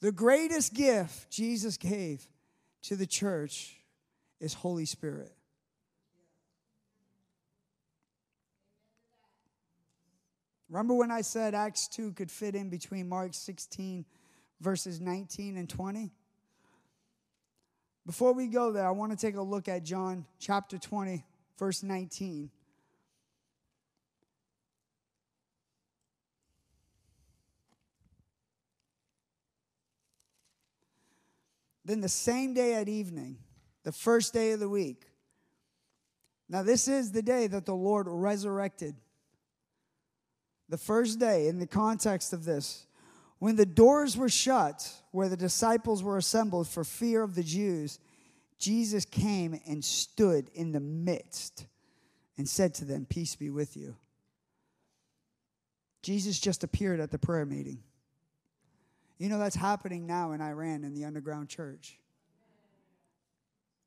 [0.00, 2.28] The greatest gift Jesus gave
[2.82, 3.78] to the church
[4.40, 5.32] is Holy Spirit.
[10.68, 14.04] Remember when I said Acts 2 could fit in between Mark 16,
[14.60, 16.10] verses 19 and 20?
[18.04, 21.24] Before we go there, I want to take a look at John chapter 20,
[21.58, 22.50] verse 19.
[31.84, 33.38] Then the same day at evening,
[33.82, 35.06] the first day of the week.
[36.46, 38.94] Now, this is the day that the Lord resurrected.
[40.68, 42.86] The first day, in the context of this,
[43.38, 47.98] when the doors were shut, where the disciples were assembled for fear of the Jews,
[48.58, 51.66] Jesus came and stood in the midst
[52.36, 53.96] and said to them, Peace be with you.
[56.02, 57.82] Jesus just appeared at the prayer meeting.
[59.18, 61.98] You know, that's happening now in Iran in the underground church,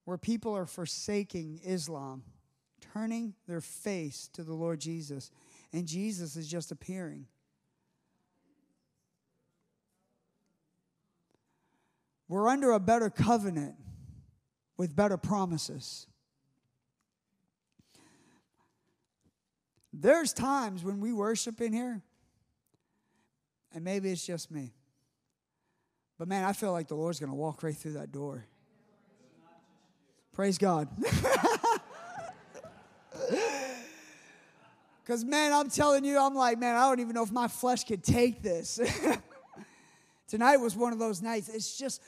[0.05, 2.23] where people are forsaking Islam,
[2.93, 5.31] turning their face to the Lord Jesus,
[5.73, 7.27] and Jesus is just appearing.
[12.27, 13.75] We're under a better covenant
[14.77, 16.07] with better promises.
[19.93, 22.01] There's times when we worship in here,
[23.73, 24.73] and maybe it's just me.
[26.17, 28.45] But man, I feel like the Lord's going to walk right through that door.
[30.31, 30.87] Praise God.
[35.03, 37.83] Because, man, I'm telling you, I'm like, man, I don't even know if my flesh
[37.83, 38.79] could take this.
[40.27, 41.49] Tonight was one of those nights.
[41.49, 42.01] It's just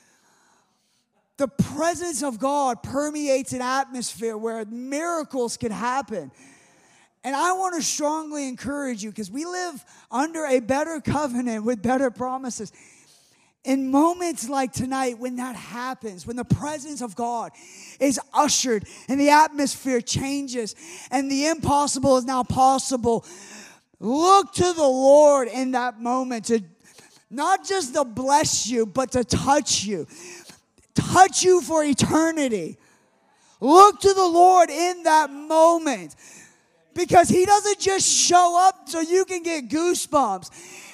[1.37, 6.31] the presence of God permeates an atmosphere where miracles can happen.
[7.23, 11.81] And I want to strongly encourage you because we live under a better covenant with
[11.81, 12.71] better promises.
[13.63, 17.51] In moments like tonight, when that happens, when the presence of God
[17.99, 20.75] is ushered and the atmosphere changes
[21.09, 23.25] and the impossible is now possible,
[24.01, 26.61] look to the Lord in that moment to
[27.29, 30.07] not just to bless you, but to touch you,
[30.93, 32.77] touch you for eternity.
[33.61, 36.15] Look to the Lord in that moment
[36.93, 40.49] because He doesn't just show up so you can get goosebumps.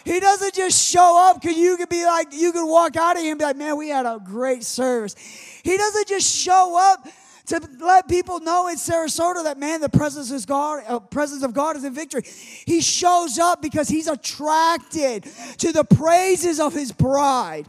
[0.05, 3.21] He doesn't just show up because you could be like, you could walk out of
[3.21, 5.15] here and be like, man, we had a great service.
[5.63, 7.07] He doesn't just show up
[7.47, 11.53] to let people know in Sarasota that man, the presence of God, uh, presence of
[11.53, 12.23] God is in victory.
[12.65, 15.25] He shows up because he's attracted
[15.57, 17.67] to the praises of his bride.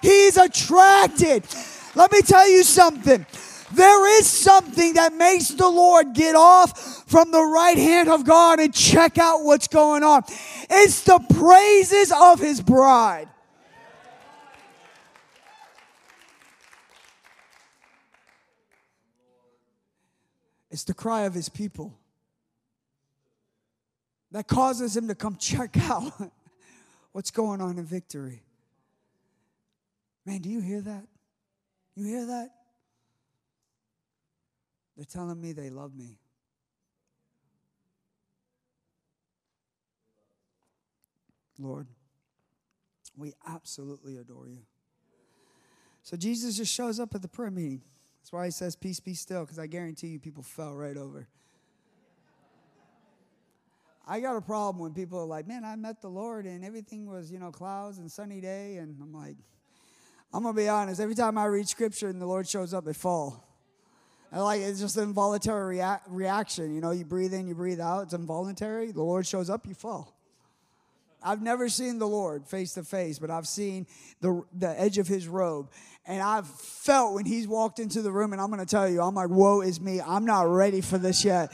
[0.00, 1.44] He's attracted.
[1.94, 3.26] Let me tell you something.
[3.72, 8.58] There is something that makes the Lord get off from the right hand of God
[8.58, 10.22] and check out what's going on.
[10.68, 13.28] It's the praises of his bride.
[20.70, 21.98] It's the cry of his people
[24.30, 26.12] that causes him to come check out
[27.12, 28.42] what's going on in victory.
[30.24, 31.06] Man, do you hear that?
[31.96, 32.50] You hear that?
[35.00, 36.18] They're telling me they love me.
[41.58, 41.86] Lord,
[43.16, 44.58] we absolutely adore you.
[46.02, 47.80] So Jesus just shows up at the prayer meeting.
[48.20, 51.26] That's why he says, Peace be still, because I guarantee you people fell right over.
[54.06, 57.06] I got a problem when people are like, Man, I met the Lord and everything
[57.06, 58.76] was, you know, clouds and sunny day.
[58.76, 59.38] And I'm like,
[60.30, 61.00] I'm going to be honest.
[61.00, 63.46] Every time I read scripture and the Lord shows up, they fall.
[64.32, 66.74] I like it's just an involuntary rea- reaction.
[66.74, 68.04] You know, you breathe in, you breathe out.
[68.04, 68.92] It's involuntary.
[68.92, 70.16] The Lord shows up, you fall.
[71.22, 73.86] I've never seen the Lord face to face, but I've seen
[74.20, 75.70] the, the edge of his robe.
[76.06, 79.02] And I've felt when he's walked into the room, and I'm going to tell you,
[79.02, 80.00] I'm like, woe is me.
[80.00, 81.52] I'm not ready for this yet.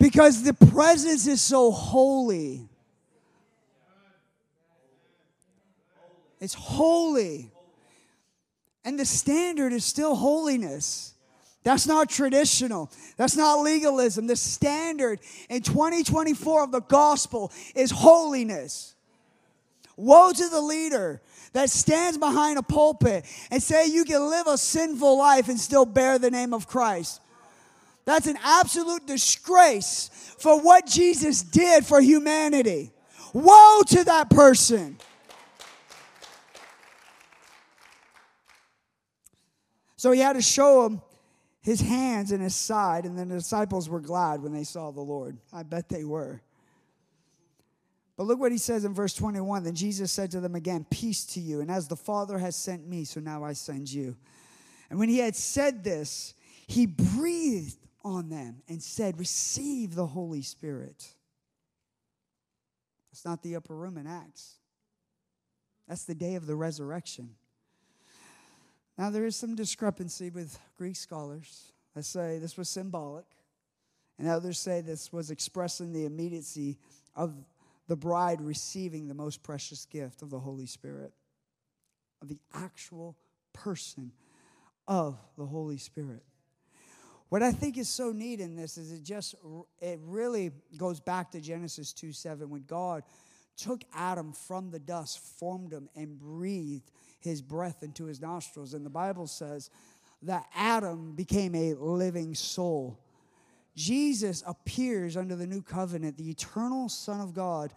[0.00, 2.68] Because the presence is so holy.
[6.40, 7.50] It's holy.
[8.84, 11.13] And the standard is still holiness.
[11.64, 12.92] That's not traditional.
[13.16, 14.26] That's not legalism.
[14.26, 18.94] The standard in 2024 of the gospel is holiness.
[19.96, 21.22] Woe to the leader
[21.54, 25.86] that stands behind a pulpit and say you can live a sinful life and still
[25.86, 27.22] bear the name of Christ.
[28.04, 32.92] That's an absolute disgrace for what Jesus did for humanity.
[33.32, 34.98] Woe to that person.
[39.96, 41.00] So he had to show him
[41.64, 45.38] his hands and his side, and the disciples were glad when they saw the Lord.
[45.50, 46.42] I bet they were.
[48.18, 49.64] But look what he says in verse 21.
[49.64, 51.62] Then Jesus said to them again, Peace to you.
[51.62, 54.14] And as the Father has sent me, so now I send you.
[54.90, 56.34] And when he had said this,
[56.66, 61.14] he breathed on them and said, Receive the Holy Spirit.
[63.10, 64.56] That's not the upper room in Acts,
[65.88, 67.30] that's the day of the resurrection.
[68.96, 73.26] Now, there is some discrepancy with Greek scholars that say this was symbolic,
[74.18, 76.78] and others say this was expressing the immediacy
[77.16, 77.34] of
[77.88, 81.12] the bride receiving the most precious gift of the Holy Spirit,
[82.22, 83.16] of the actual
[83.52, 84.12] person
[84.86, 86.22] of the Holy Spirit.
[87.30, 89.34] What I think is so neat in this is it just
[89.80, 93.02] it really goes back to Genesis 2 7 when God
[93.56, 96.90] took Adam from the dust, formed him, and breathed
[97.24, 98.74] his breath into his nostrils.
[98.74, 99.70] And the Bible says
[100.22, 102.98] that Adam became a living soul.
[103.76, 107.72] Jesus appears under the new covenant, the eternal Son of God,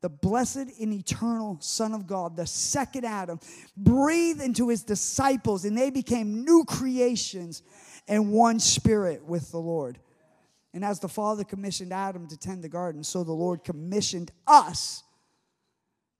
[0.00, 3.40] the blessed and eternal Son of God, the second Adam,
[3.76, 7.62] breathed into his disciples, and they became new creations
[8.06, 9.98] and one spirit with the Lord.
[10.74, 15.02] And as the Father commissioned Adam to tend the garden, so the Lord commissioned us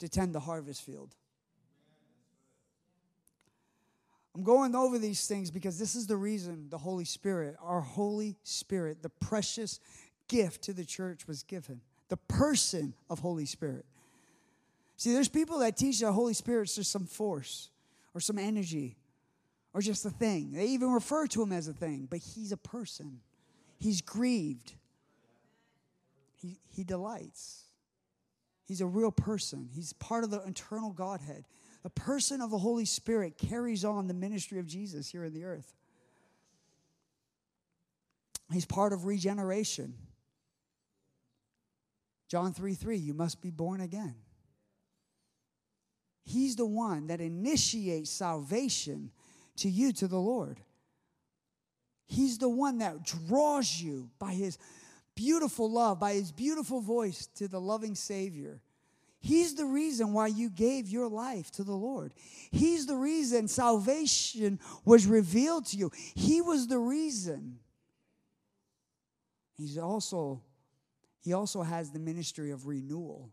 [0.00, 1.14] to tend the harvest field.
[4.38, 8.36] I'm going over these things because this is the reason the Holy Spirit, our Holy
[8.44, 9.80] Spirit, the precious
[10.28, 11.80] gift to the church was given.
[12.08, 13.84] The person of Holy Spirit.
[14.96, 17.70] See, there's people that teach that Holy Spirit's just some force
[18.14, 18.96] or some energy
[19.74, 20.52] or just a thing.
[20.52, 23.18] They even refer to him as a thing, but he's a person.
[23.80, 24.74] He's grieved.
[26.36, 27.64] He, he delights.
[28.68, 29.68] He's a real person.
[29.74, 31.44] He's part of the eternal Godhead.
[31.88, 35.44] The person of the Holy Spirit carries on the ministry of Jesus here in the
[35.44, 35.74] earth.
[38.52, 39.94] He's part of regeneration.
[42.28, 44.16] John 3 3, you must be born again.
[46.24, 49.10] He's the one that initiates salvation
[49.56, 50.60] to you, to the Lord.
[52.04, 54.58] He's the one that draws you by his
[55.14, 58.60] beautiful love, by his beautiful voice to the loving Savior.
[59.20, 62.14] He's the reason why you gave your life to the Lord.
[62.50, 65.90] He's the reason salvation was revealed to you.
[66.14, 67.58] He was the reason.
[69.56, 70.42] He's also
[71.20, 73.30] he also has the ministry of renewal.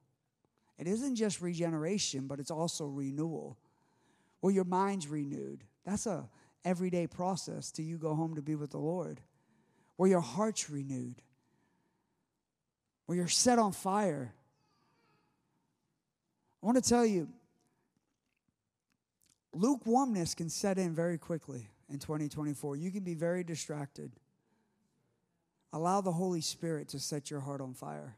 [0.78, 3.58] It isn't just regeneration, but it's also renewal.
[4.42, 5.64] Well, your mind's renewed.
[5.86, 6.28] That's a
[6.66, 9.22] everyday process till you go home to be with the Lord.
[9.96, 11.22] Where your heart's renewed.
[13.06, 14.34] Where you're set on fire
[16.66, 17.30] I want to tell you,
[19.54, 22.76] lukewarmness can set in very quickly in 2024.
[22.76, 24.12] You can be very distracted.
[25.74, 28.16] Allow the Holy Spirit to set your heart on fire.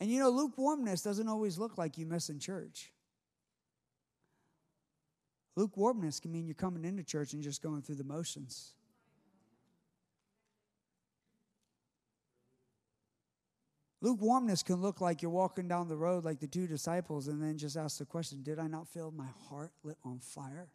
[0.00, 2.90] And you know, lukewarmness doesn't always look like you missing church.
[5.54, 8.72] Lukewarmness can mean you're coming into church and just going through the motions.
[14.04, 17.56] Lukewarmness can look like you're walking down the road like the two disciples and then
[17.56, 20.68] just ask the question Did I not feel my heart lit on fire?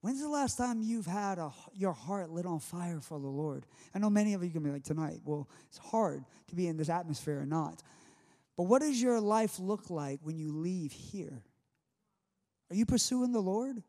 [0.00, 3.66] When's the last time you've had a, your heart lit on fire for the Lord?
[3.94, 6.76] I know many of you can be like, tonight, well, it's hard to be in
[6.76, 7.84] this atmosphere or not.
[8.56, 11.44] But what does your life look like when you leave here?
[12.70, 13.80] Are you pursuing the Lord?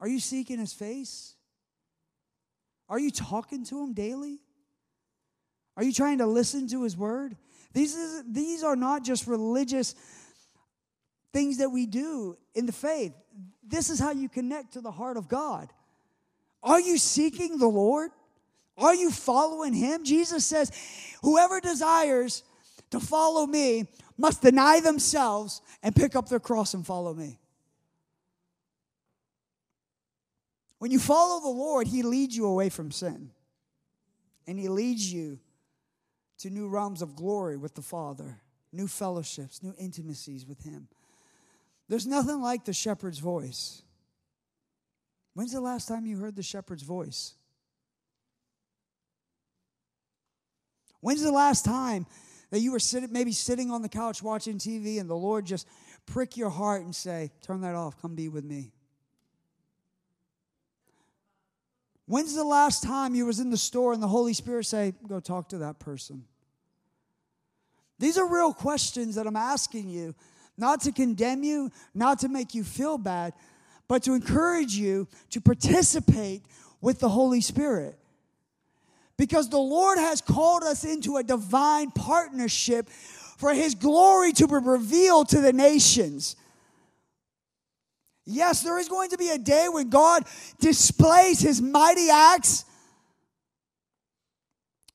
[0.00, 1.36] Are you seeking His face?
[2.88, 4.40] Are you talking to Him daily?
[5.78, 7.36] Are you trying to listen to his word?
[7.72, 9.94] These, is, these are not just religious
[11.32, 13.12] things that we do in the faith.
[13.64, 15.72] This is how you connect to the heart of God.
[16.64, 18.10] Are you seeking the Lord?
[18.76, 20.02] Are you following him?
[20.02, 20.72] Jesus says,
[21.22, 22.42] Whoever desires
[22.90, 27.38] to follow me must deny themselves and pick up their cross and follow me.
[30.80, 33.30] When you follow the Lord, He leads you away from sin.
[34.48, 35.38] And He leads you
[36.38, 38.40] to new realms of glory with the Father,
[38.72, 40.88] new fellowships, new intimacies with Him.
[41.88, 43.82] There's nothing like the shepherd's voice.
[45.34, 47.34] When's the last time you heard the shepherd's voice?
[51.00, 52.06] When's the last time
[52.50, 55.66] that you were sitting, maybe sitting on the couch watching TV and the Lord just
[56.06, 58.72] prick your heart and say, Turn that off, come be with me?
[62.08, 65.20] When's the last time you was in the store and the Holy Spirit say, go
[65.20, 66.24] talk to that person?
[67.98, 70.14] These are real questions that I'm asking you,
[70.56, 73.34] not to condemn you, not to make you feel bad,
[73.88, 76.46] but to encourage you to participate
[76.80, 77.98] with the Holy Spirit.
[79.18, 84.54] Because the Lord has called us into a divine partnership for his glory to be
[84.54, 86.36] revealed to the nations.
[88.30, 90.24] Yes, there is going to be a day when God
[90.60, 92.66] displays his mighty acts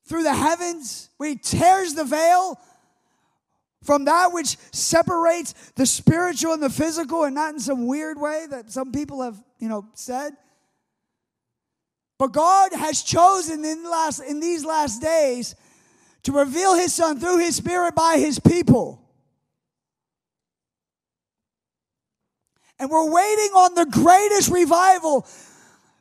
[0.07, 2.59] through the heavens, when he tears the veil
[3.81, 8.45] from that which separates the spiritual and the physical, and not in some weird way
[8.51, 10.33] that some people have, you know, said.
[12.19, 15.55] But God has chosen in, last, in these last days
[16.21, 19.02] to reveal his son through his spirit by his people.
[22.79, 25.27] And we're waiting on the greatest revival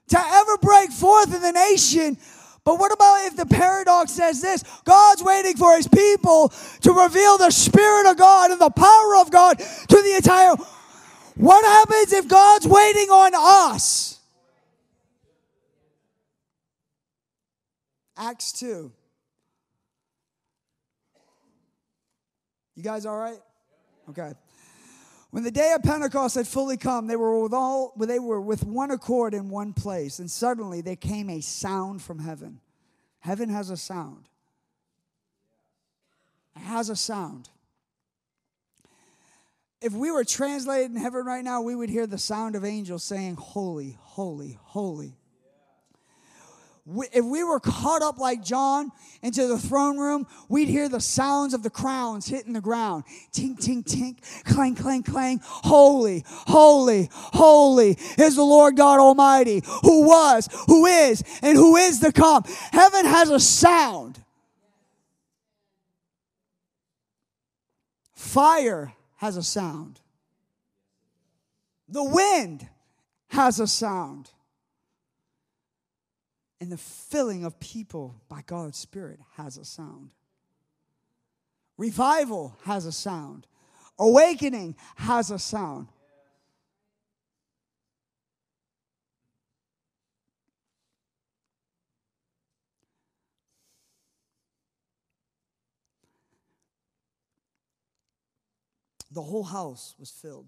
[0.08, 2.18] to ever break forth in the nation.
[2.64, 4.62] But what about if the paradox says this?
[4.84, 6.52] God's waiting for his people
[6.82, 10.54] to reveal the Spirit of God and the power of God to the entire.
[11.34, 14.20] What happens if God's waiting on us?
[18.16, 18.92] Acts 2.
[22.74, 23.38] You guys all right?
[24.10, 24.32] Okay.
[25.32, 28.64] When the day of Pentecost had fully come, they were with all they were with
[28.64, 32.60] one accord in one place, and suddenly there came a sound from heaven.
[33.20, 34.28] Heaven has a sound.
[36.54, 37.48] It has a sound.
[39.80, 43.02] If we were translated in heaven right now, we would hear the sound of angels
[43.02, 45.16] saying, Holy, holy, holy
[46.84, 48.90] if we were caught up like John
[49.22, 53.04] into the throne room, we'd hear the sounds of the crowns hitting the ground.
[53.32, 55.40] Tink, tink, tink, clang, clang, clang.
[55.42, 62.00] Holy, holy, holy is the Lord God Almighty, who was, who is, and who is
[62.00, 62.42] to come.
[62.72, 64.18] Heaven has a sound.
[68.12, 70.00] Fire has a sound.
[71.88, 72.68] The wind
[73.28, 74.30] has a sound
[76.62, 80.10] and the filling of people by God's Spirit has a sound.
[81.76, 83.48] Revival has a sound.
[83.98, 85.88] Awakening has a sound.
[99.10, 100.46] The whole house was filled.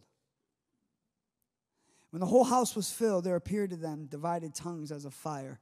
[2.10, 5.58] When the whole house was filled, there appeared to them divided tongues as of fire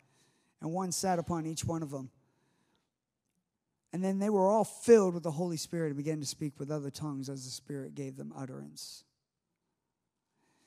[0.62, 2.08] and one sat upon each one of them.
[3.92, 6.70] And then they were all filled with the Holy Spirit and began to speak with
[6.70, 9.04] other tongues as the Spirit gave them utterance.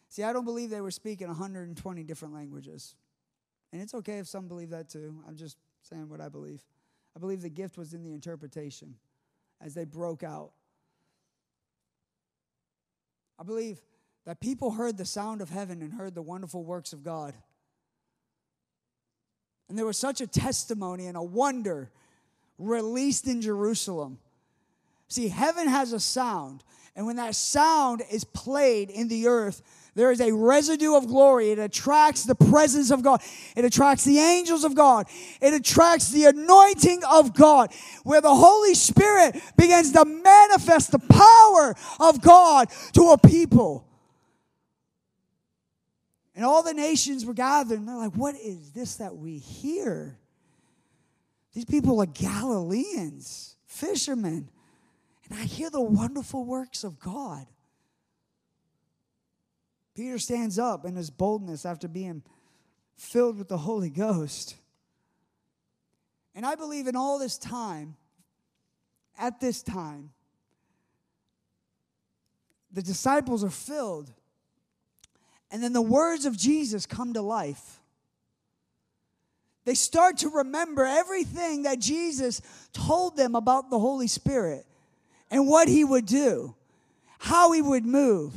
[0.10, 2.96] See, I don't believe they were speaking 120 different languages.
[3.72, 5.16] And it's okay if some believe that too.
[5.28, 6.62] I'm just saying what I believe.
[7.16, 8.96] I believe the gift was in the interpretation
[9.62, 10.52] as they broke out.
[13.40, 13.82] I believe
[14.26, 17.34] that people heard the sound of heaven and heard the wonderful works of God.
[19.68, 21.90] And there was such a testimony and a wonder
[22.58, 24.20] released in Jerusalem.
[25.08, 26.64] See, heaven has a sound,
[26.96, 29.62] and when that sound is played in the earth,
[29.96, 31.52] there is a residue of glory.
[31.52, 33.22] It attracts the presence of God.
[33.56, 35.08] It attracts the angels of God.
[35.42, 37.72] It attracts the anointing of God,
[38.04, 43.88] where the Holy Spirit begins to manifest the power of God to a people.
[46.36, 50.18] And all the nations were gathered, and they're like, What is this that we hear?
[51.54, 54.50] These people are Galileans, fishermen.
[55.30, 57.48] And I hear the wonderful works of God.
[59.96, 62.22] Peter stands up in his boldness after being
[62.98, 64.56] filled with the Holy Ghost.
[66.36, 67.96] And I believe in all this time,
[69.18, 70.12] at this time,
[72.72, 74.12] the disciples are filled
[75.56, 77.80] and then the words of Jesus come to life.
[79.64, 82.42] They start to remember everything that Jesus
[82.74, 84.66] told them about the Holy Spirit.
[85.32, 86.56] and what he would do,
[87.20, 88.34] how he would move,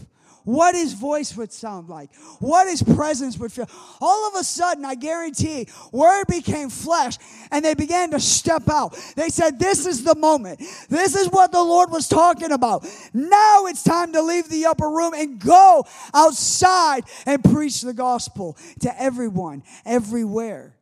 [0.48, 3.68] what his voice would sound like, what his presence would feel.
[4.00, 7.18] All of a sudden, I guarantee, word became flesh
[7.50, 8.98] and they began to step out.
[9.14, 10.60] They said, This is the moment.
[10.88, 12.86] This is what the Lord was talking about.
[13.12, 15.84] Now it's time to leave the upper room and go
[16.14, 20.76] outside and preach the gospel to everyone, everywhere.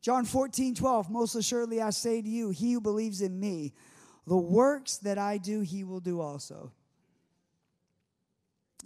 [0.00, 3.74] John 14, 12, most assuredly I say to you, he who believes in me,
[4.26, 6.72] the works that I do, he will do also.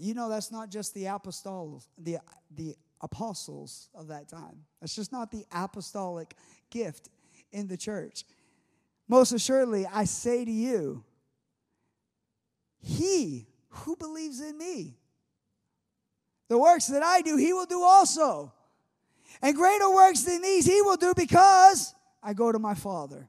[0.00, 2.18] You know, that's not just the apostles, the,
[2.56, 4.64] the apostles of that time.
[4.80, 6.34] That's just not the apostolic
[6.70, 7.10] gift
[7.52, 8.24] in the church.
[9.08, 11.04] Most assuredly, I say to you,
[12.80, 14.96] he who believes in me,
[16.48, 18.54] the works that I do, he will do also.
[19.42, 23.28] And greater works than these he will do because I go to my Father.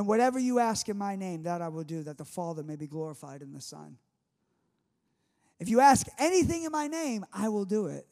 [0.00, 2.74] And whatever you ask in my name, that I will do, that the Father may
[2.74, 3.98] be glorified in the Son.
[5.58, 8.06] If you ask anything in my name, I will do it.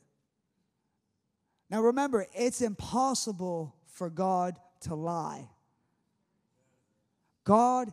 [1.70, 5.48] Now remember, it's impossible for God to lie.
[7.44, 7.90] God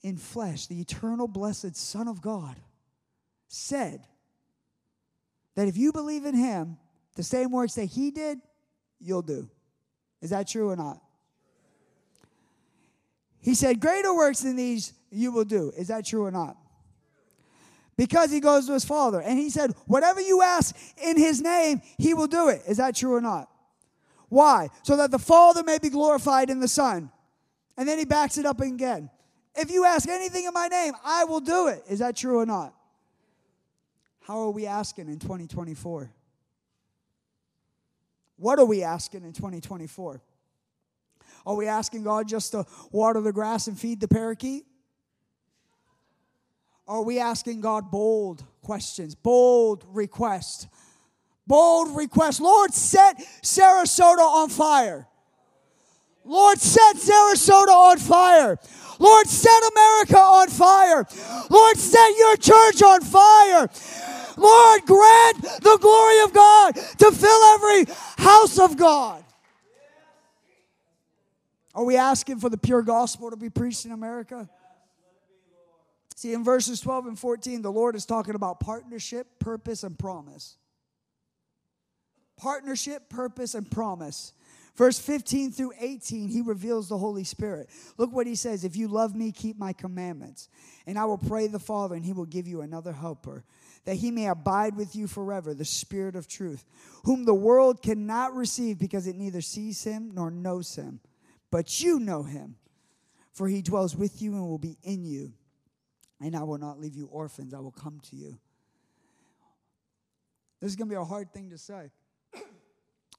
[0.00, 2.56] in flesh, the eternal blessed Son of God,
[3.46, 4.06] said
[5.54, 6.78] that if you believe in Him,
[7.14, 8.38] the same works that He did,
[9.00, 9.50] you'll do.
[10.22, 11.03] Is that true or not?
[13.44, 15.70] He said, Greater works than these you will do.
[15.76, 16.56] Is that true or not?
[17.94, 19.20] Because he goes to his father.
[19.20, 22.62] And he said, Whatever you ask in his name, he will do it.
[22.66, 23.50] Is that true or not?
[24.30, 24.70] Why?
[24.82, 27.10] So that the Father may be glorified in the Son.
[27.76, 29.10] And then he backs it up again.
[29.54, 31.84] If you ask anything in my name, I will do it.
[31.88, 32.74] Is that true or not?
[34.22, 36.10] How are we asking in 2024?
[38.36, 40.22] What are we asking in 2024?
[41.46, 44.64] Are we asking God just to water the grass and feed the parakeet?
[46.86, 50.66] Are we asking God bold questions, bold requests?
[51.46, 52.40] Bold requests.
[52.40, 55.06] Lord, set Sarasota on fire.
[56.24, 58.58] Lord, set Sarasota on fire.
[58.98, 61.06] Lord, set America on fire.
[61.50, 63.68] Lord, set your church on fire.
[64.36, 69.23] Lord, grant the glory of God to fill every house of God.
[71.74, 74.48] Are we asking for the pure gospel to be preached in America?
[76.14, 80.56] See, in verses 12 and 14, the Lord is talking about partnership, purpose, and promise.
[82.36, 84.32] Partnership, purpose, and promise.
[84.76, 87.68] Verse 15 through 18, he reveals the Holy Spirit.
[87.96, 90.48] Look what he says If you love me, keep my commandments.
[90.86, 93.44] And I will pray the Father, and he will give you another helper,
[93.84, 96.64] that he may abide with you forever, the Spirit of truth,
[97.04, 101.00] whom the world cannot receive because it neither sees him nor knows him
[101.54, 102.56] but you know him,
[103.30, 105.32] for he dwells with you and will be in you.
[106.20, 108.36] And I will not leave you orphans, I will come to you.
[110.60, 111.92] This is going to be a hard thing to say.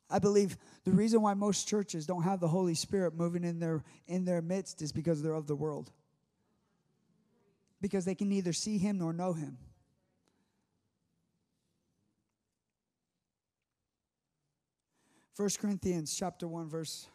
[0.09, 3.85] I believe the reason why most churches don't have the Holy Spirit moving in their
[4.05, 5.89] in their midst is because they're of the world.
[7.79, 9.57] Because they can neither see him nor know him.
[15.35, 17.07] First Corinthians chapter 1 verse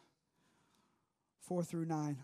[1.51, 2.17] 4 through 9.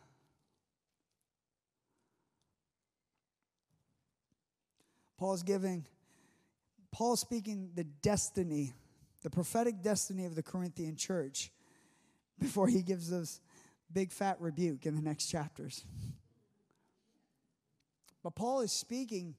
[5.18, 5.84] Paul's giving,
[6.92, 8.72] Paul's speaking the destiny,
[9.24, 11.50] the prophetic destiny of the Corinthian church
[12.38, 13.40] before he gives us
[13.92, 15.84] big fat rebuke in the next chapters.
[18.22, 19.34] But Paul is speaking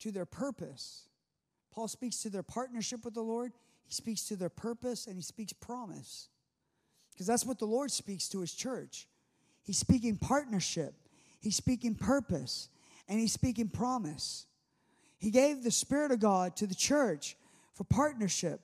[0.00, 1.08] to their purpose.
[1.72, 5.22] Paul speaks to their partnership with the Lord, he speaks to their purpose, and he
[5.22, 6.28] speaks promise.
[7.20, 9.06] Because that's what the Lord speaks to his church.
[9.62, 10.94] He's speaking partnership,
[11.38, 12.70] he's speaking purpose,
[13.10, 14.46] and he's speaking promise.
[15.18, 17.36] He gave the Spirit of God to the church
[17.74, 18.62] for partnership.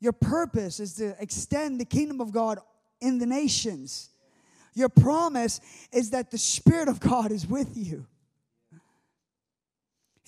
[0.00, 2.58] Your purpose is to extend the kingdom of God
[3.00, 4.10] in the nations.
[4.74, 8.06] Your promise is that the Spirit of God is with you.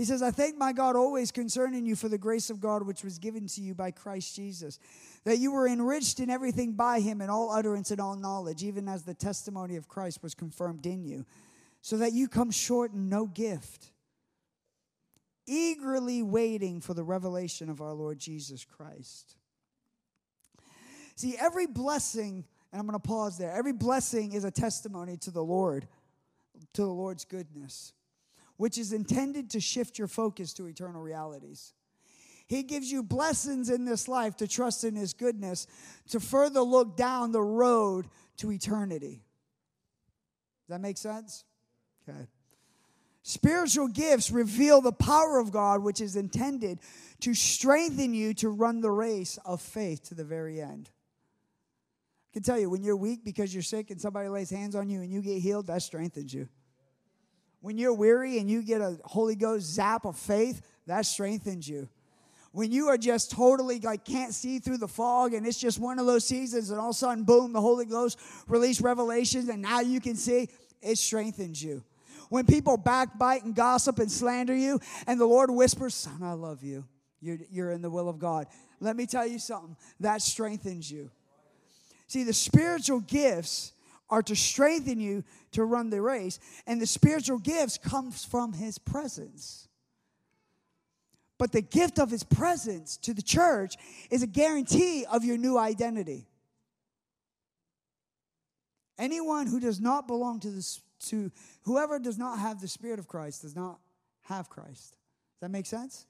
[0.01, 3.05] He says, I thank my God always concerning you for the grace of God which
[3.05, 4.79] was given to you by Christ Jesus,
[5.25, 8.89] that you were enriched in everything by him in all utterance and all knowledge, even
[8.89, 11.27] as the testimony of Christ was confirmed in you,
[11.83, 13.93] so that you come short in no gift,
[15.47, 19.37] eagerly waiting for the revelation of our Lord Jesus Christ.
[21.15, 25.31] See, every blessing, and I'm going to pause there, every blessing is a testimony to
[25.31, 25.87] the Lord,
[26.73, 27.93] to the Lord's goodness
[28.61, 31.73] which is intended to shift your focus to eternal realities.
[32.47, 35.67] He gives you blessings in this life to trust in His goodness,
[36.11, 38.07] to further look down the road
[38.37, 39.25] to eternity.
[40.67, 41.47] Does that make sense?
[42.07, 42.27] Okay.
[43.23, 46.81] Spiritual gifts reveal the power of God, which is intended
[47.21, 50.91] to strengthen you to run the race of faith to the very end.
[50.91, 54.91] I can tell you, when you're weak because you're sick and somebody lays hands on
[54.91, 56.47] you and you get healed, that strengthens you.
[57.61, 61.89] When you're weary and you get a Holy Ghost zap of faith, that strengthens you.
[62.53, 65.99] When you are just totally like can't see through the fog and it's just one
[66.01, 69.63] of those seasons and all of a sudden, boom, the Holy Ghost release revelations and
[69.63, 70.49] now you can see,
[70.83, 71.85] it strengthens you.
[72.29, 76.65] When people backbite and gossip and slander you and the Lord whispers, Son, I love
[76.65, 76.85] you.
[77.21, 78.47] You're, you're in the will of God.
[78.81, 81.11] Let me tell you something that strengthens you.
[82.07, 83.73] See, the spiritual gifts
[84.11, 88.79] are to strengthen you to run the race, and the spiritual gifts comes from his
[88.79, 89.69] presence.
[91.39, 93.77] But the gift of his presence to the church
[94.11, 96.27] is a guarantee of your new identity.
[98.99, 101.31] Anyone who does not belong to this to
[101.63, 103.79] whoever does not have the spirit of Christ does not
[104.23, 104.91] have Christ.
[104.91, 106.05] Does that make sense?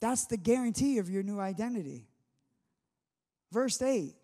[0.00, 2.08] That's the guarantee of your new identity.
[3.52, 4.14] Verse 8.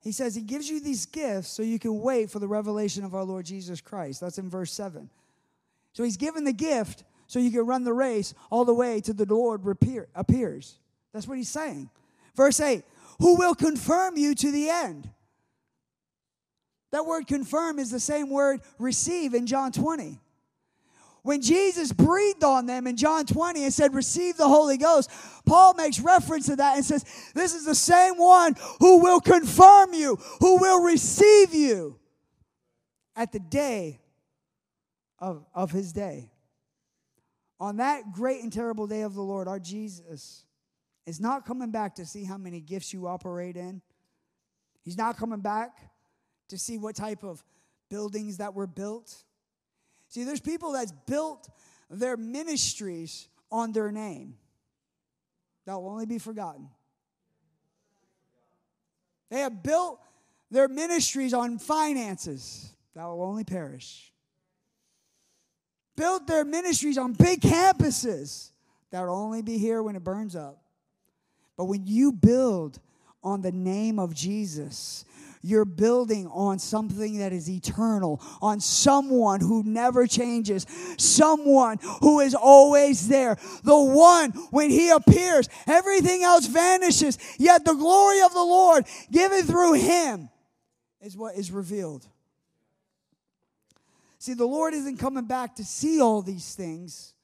[0.00, 3.14] He says he gives you these gifts so you can wait for the revelation of
[3.14, 4.20] our Lord Jesus Christ.
[4.20, 5.10] That's in verse 7.
[5.92, 9.12] So he's given the gift so you can run the race all the way to
[9.12, 9.62] the Lord
[10.14, 10.78] appears.
[11.12, 11.90] That's what he's saying.
[12.34, 12.84] Verse 8
[13.18, 15.10] Who will confirm you to the end?
[16.90, 20.20] That word confirm is the same word receive in John 20.
[21.28, 25.10] When Jesus breathed on them in John 20 and said, Receive the Holy Ghost,
[25.44, 27.04] Paul makes reference to that and says,
[27.34, 31.98] This is the same one who will confirm you, who will receive you
[33.14, 34.00] at the day
[35.18, 36.32] of, of his day.
[37.60, 40.46] On that great and terrible day of the Lord, our Jesus
[41.04, 43.82] is not coming back to see how many gifts you operate in.
[44.82, 45.90] He's not coming back
[46.48, 47.44] to see what type of
[47.90, 49.24] buildings that were built.
[50.08, 51.48] See, there's people that's built
[51.90, 54.34] their ministries on their name.
[55.66, 56.68] That will only be forgotten.
[59.30, 60.00] They have built
[60.50, 62.72] their ministries on finances.
[62.94, 64.12] That will only perish.
[65.96, 68.50] Built their ministries on big campuses.
[68.90, 70.62] That will only be here when it burns up.
[71.56, 72.78] But when you build
[73.22, 75.04] on the name of Jesus,
[75.42, 80.66] you're building on something that is eternal, on someone who never changes,
[80.98, 83.36] someone who is always there.
[83.62, 89.42] The one, when he appears, everything else vanishes, yet the glory of the Lord given
[89.42, 90.28] through him
[91.00, 92.06] is what is revealed.
[94.18, 97.14] See, the Lord isn't coming back to see all these things.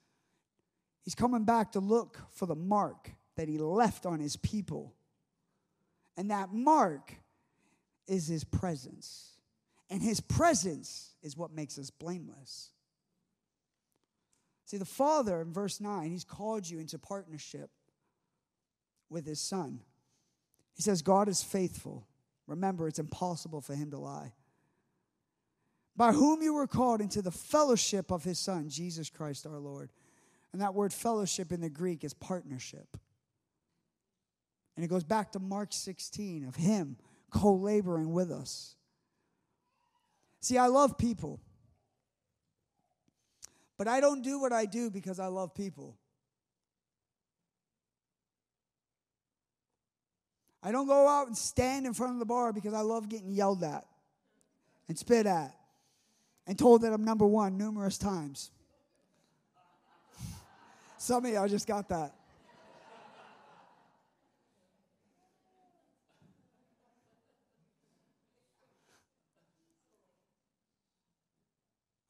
[1.03, 4.95] He's coming back to look for the mark that he left on his people.
[6.17, 7.15] And that mark
[8.07, 9.31] is his presence.
[9.91, 12.71] And his presence is what makes us blameless.
[14.67, 17.71] See, the Father in verse 9, he's called you into partnership
[19.11, 19.81] with his Son.
[20.75, 22.07] He says, God is faithful.
[22.47, 24.33] Remember, it's impossible for him to lie.
[25.97, 29.91] By whom you were called into the fellowship of his Son, Jesus Christ our Lord.
[30.53, 32.97] And that word fellowship in the Greek is partnership.
[34.77, 36.97] And it goes back to Mark 16 of him
[37.35, 38.77] co laboring with us.
[40.41, 41.41] See, I love people.
[43.77, 45.99] But I don't do what I do because I love people.
[50.63, 53.31] I don't go out and stand in front of the bar because I love getting
[53.31, 53.85] yelled at
[54.89, 55.55] and spit at
[56.47, 58.51] and told that I'm number one numerous times.
[60.99, 62.15] Some of y'all just got that.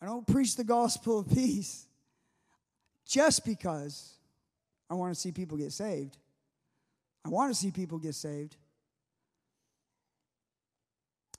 [0.05, 1.86] I don't preach the gospel of peace
[3.07, 4.18] just because
[4.90, 6.18] I want to see people get saved.
[7.24, 8.55] I want to see people get saved.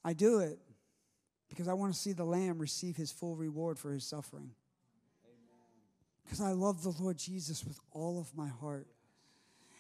[0.04, 0.58] I do it
[1.48, 4.50] because I want to see the Lamb receive his full reward for his suffering.
[6.24, 8.88] Because I love the Lord Jesus with all of my heart.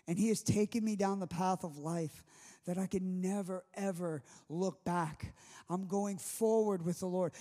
[0.07, 2.23] And he has taken me down the path of life
[2.67, 5.33] that I can never, ever look back.
[5.71, 7.33] I'm going forward with the Lord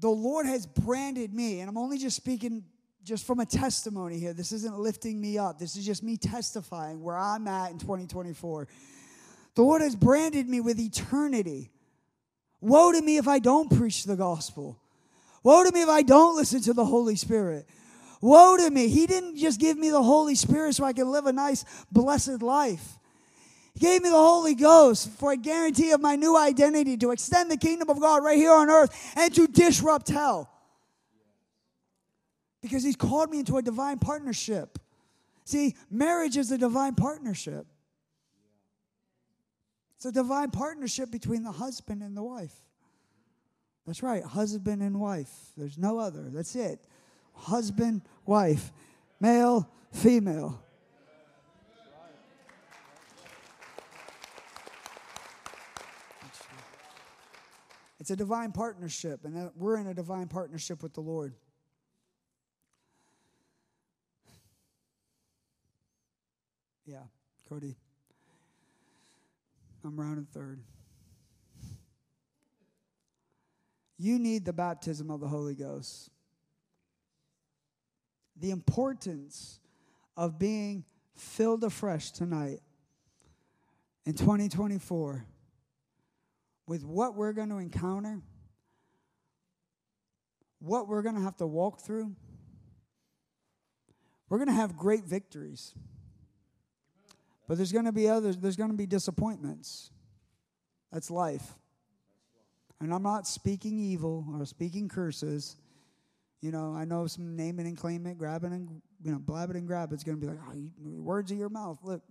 [0.00, 2.64] the Lord has branded me, and I'm only just speaking
[3.04, 4.32] just from a testimony here.
[4.32, 5.58] This isn't lifting me up.
[5.58, 8.68] This is just me testifying where I'm at in 2024.
[9.54, 11.70] The Lord has branded me with eternity.
[12.60, 14.78] Woe to me if I don't preach the gospel.
[15.42, 17.66] Woe to me if I don't listen to the Holy Spirit.
[18.20, 18.88] Woe to me.
[18.88, 22.42] He didn't just give me the Holy Spirit so I can live a nice, blessed
[22.42, 22.97] life.
[23.78, 27.56] Gave me the Holy Ghost for a guarantee of my new identity to extend the
[27.56, 30.50] kingdom of God right here on earth and to disrupt hell.
[32.60, 34.78] Because He's called me into a divine partnership.
[35.44, 37.66] See, marriage is a divine partnership.
[39.96, 42.54] It's a divine partnership between the husband and the wife.
[43.86, 45.30] That's right, husband and wife.
[45.56, 46.24] There's no other.
[46.28, 46.78] That's it.
[47.32, 48.72] Husband, wife,
[49.20, 50.62] male, female.
[58.08, 61.34] It's a divine partnership, and we're in a divine partnership with the Lord.
[66.86, 67.02] Yeah,
[67.50, 67.76] Cody.
[69.84, 70.62] I'm rounding third.
[73.98, 76.08] You need the baptism of the Holy Ghost.
[78.40, 79.60] The importance
[80.16, 82.60] of being filled afresh tonight
[84.06, 85.26] in 2024
[86.68, 88.20] with what we're going to encounter,
[90.60, 92.14] what we're going to have to walk through,
[94.28, 95.74] we're going to have great victories.
[97.48, 99.90] But there's going to be others, there's going to be disappointments.
[100.92, 101.54] That's life.
[102.80, 105.56] And I'm not speaking evil or speaking curses.
[106.42, 109.18] You know, I know some name it and claim it, grab it and, you know,
[109.18, 109.94] blab it and grab it.
[109.94, 111.78] It's going to be like, oh, words of your mouth.
[111.82, 112.02] Look,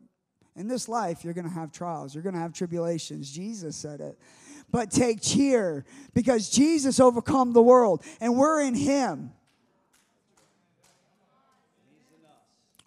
[0.56, 3.32] in this life, you're going to have trials, you're going to have tribulations.
[3.32, 4.18] Jesus said it
[4.70, 9.32] but take cheer because Jesus overcome the world and we're in him.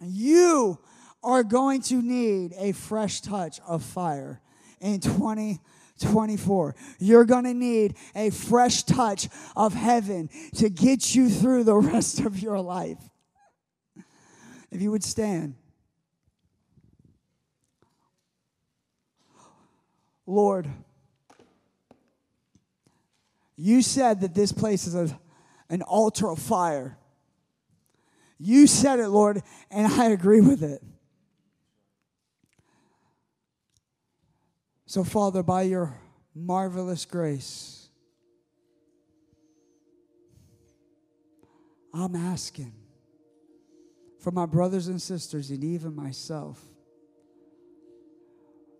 [0.00, 0.78] You
[1.22, 4.40] are going to need a fresh touch of fire
[4.80, 6.74] in 2024.
[6.98, 12.20] You're going to need a fresh touch of heaven to get you through the rest
[12.20, 12.98] of your life.
[14.70, 15.56] If you would stand.
[20.26, 20.70] Lord,
[23.60, 25.20] you said that this place is a,
[25.68, 26.96] an altar of fire.
[28.38, 30.82] You said it, Lord, and I agree with it.
[34.86, 35.94] So, Father, by your
[36.34, 37.90] marvelous grace,
[41.92, 42.72] I'm asking
[44.20, 46.64] for my brothers and sisters and even myself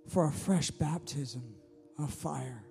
[0.09, 1.55] for a fresh baptism
[1.99, 2.65] of fire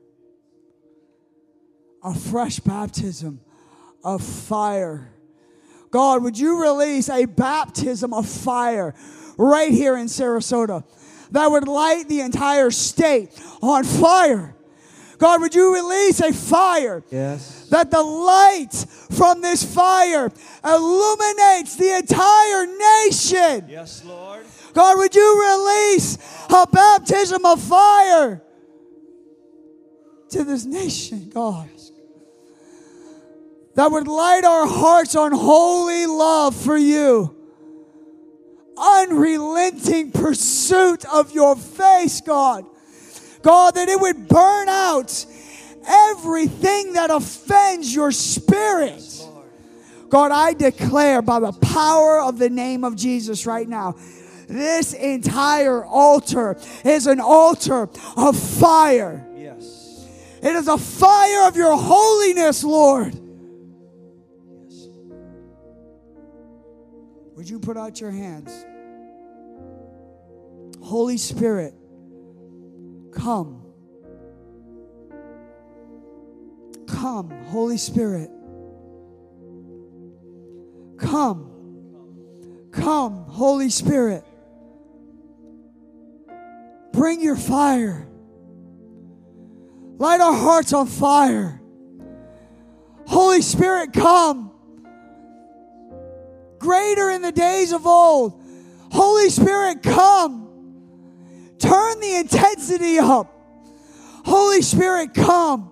[2.03, 3.41] a fresh baptism
[4.03, 5.11] of fire.
[5.91, 8.93] God, would you release a baptism of fire
[9.37, 10.83] right here in Sarasota
[11.31, 13.29] that would light the entire state
[13.61, 14.55] on fire?
[15.17, 17.03] God, would you release a fire?
[17.11, 17.67] Yes.
[17.69, 18.73] That the light
[19.11, 20.31] from this fire
[20.63, 23.67] illuminates the entire nation.
[23.69, 24.45] Yes, Lord.
[24.73, 26.17] God, would you release
[26.49, 28.41] a baptism of fire
[30.31, 31.69] to this nation, God?
[33.79, 37.33] that would light our hearts on holy love for you.
[38.77, 42.65] Unrelenting pursuit of your face, God.
[43.41, 45.25] God, that it would burn out
[45.87, 49.01] everything that offends your spirit.
[50.09, 53.95] God, I declare by the power of the name of Jesus right now,
[54.49, 59.25] this entire altar is an altar of fire.
[60.41, 63.13] It is a fire of your holiness, Lord.
[67.35, 68.51] Would you put out your hands?
[70.81, 71.73] Holy Spirit,
[73.13, 73.65] come.
[76.87, 78.29] Come, Holy Spirit.
[80.97, 82.69] Come.
[82.71, 84.25] Come, Holy Spirit.
[86.91, 88.08] Bring your fire.
[89.99, 91.61] Light our hearts on fire.
[93.05, 94.49] Holy Spirit, come
[96.59, 98.39] greater in the days of old.
[98.91, 100.45] Holy Spirit, come.
[101.57, 103.33] Turn the intensity up.
[104.25, 105.71] Holy Spirit, come.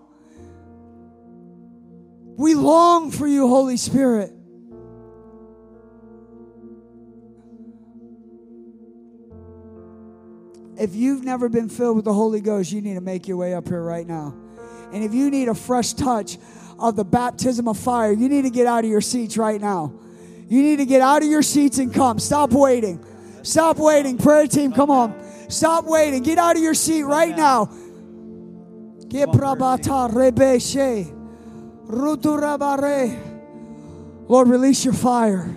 [2.38, 4.34] We long for you, Holy Spirit.
[10.80, 13.54] If you've never been filled with the Holy Ghost, you need to make your way
[13.54, 14.36] up here right now.
[14.94, 16.38] And if you need a fresh touch
[16.80, 19.94] of the baptism of fire, you need to get out of your seats right now.
[20.48, 22.20] You need to get out of your seats and come.
[22.20, 23.04] Stop waiting.
[23.42, 24.18] Stop waiting.
[24.18, 25.14] Prayer team, come on.
[25.50, 26.24] Stop waiting.
[26.24, 27.70] Get out of your seat right now.
[34.28, 35.56] Lord, release your fire.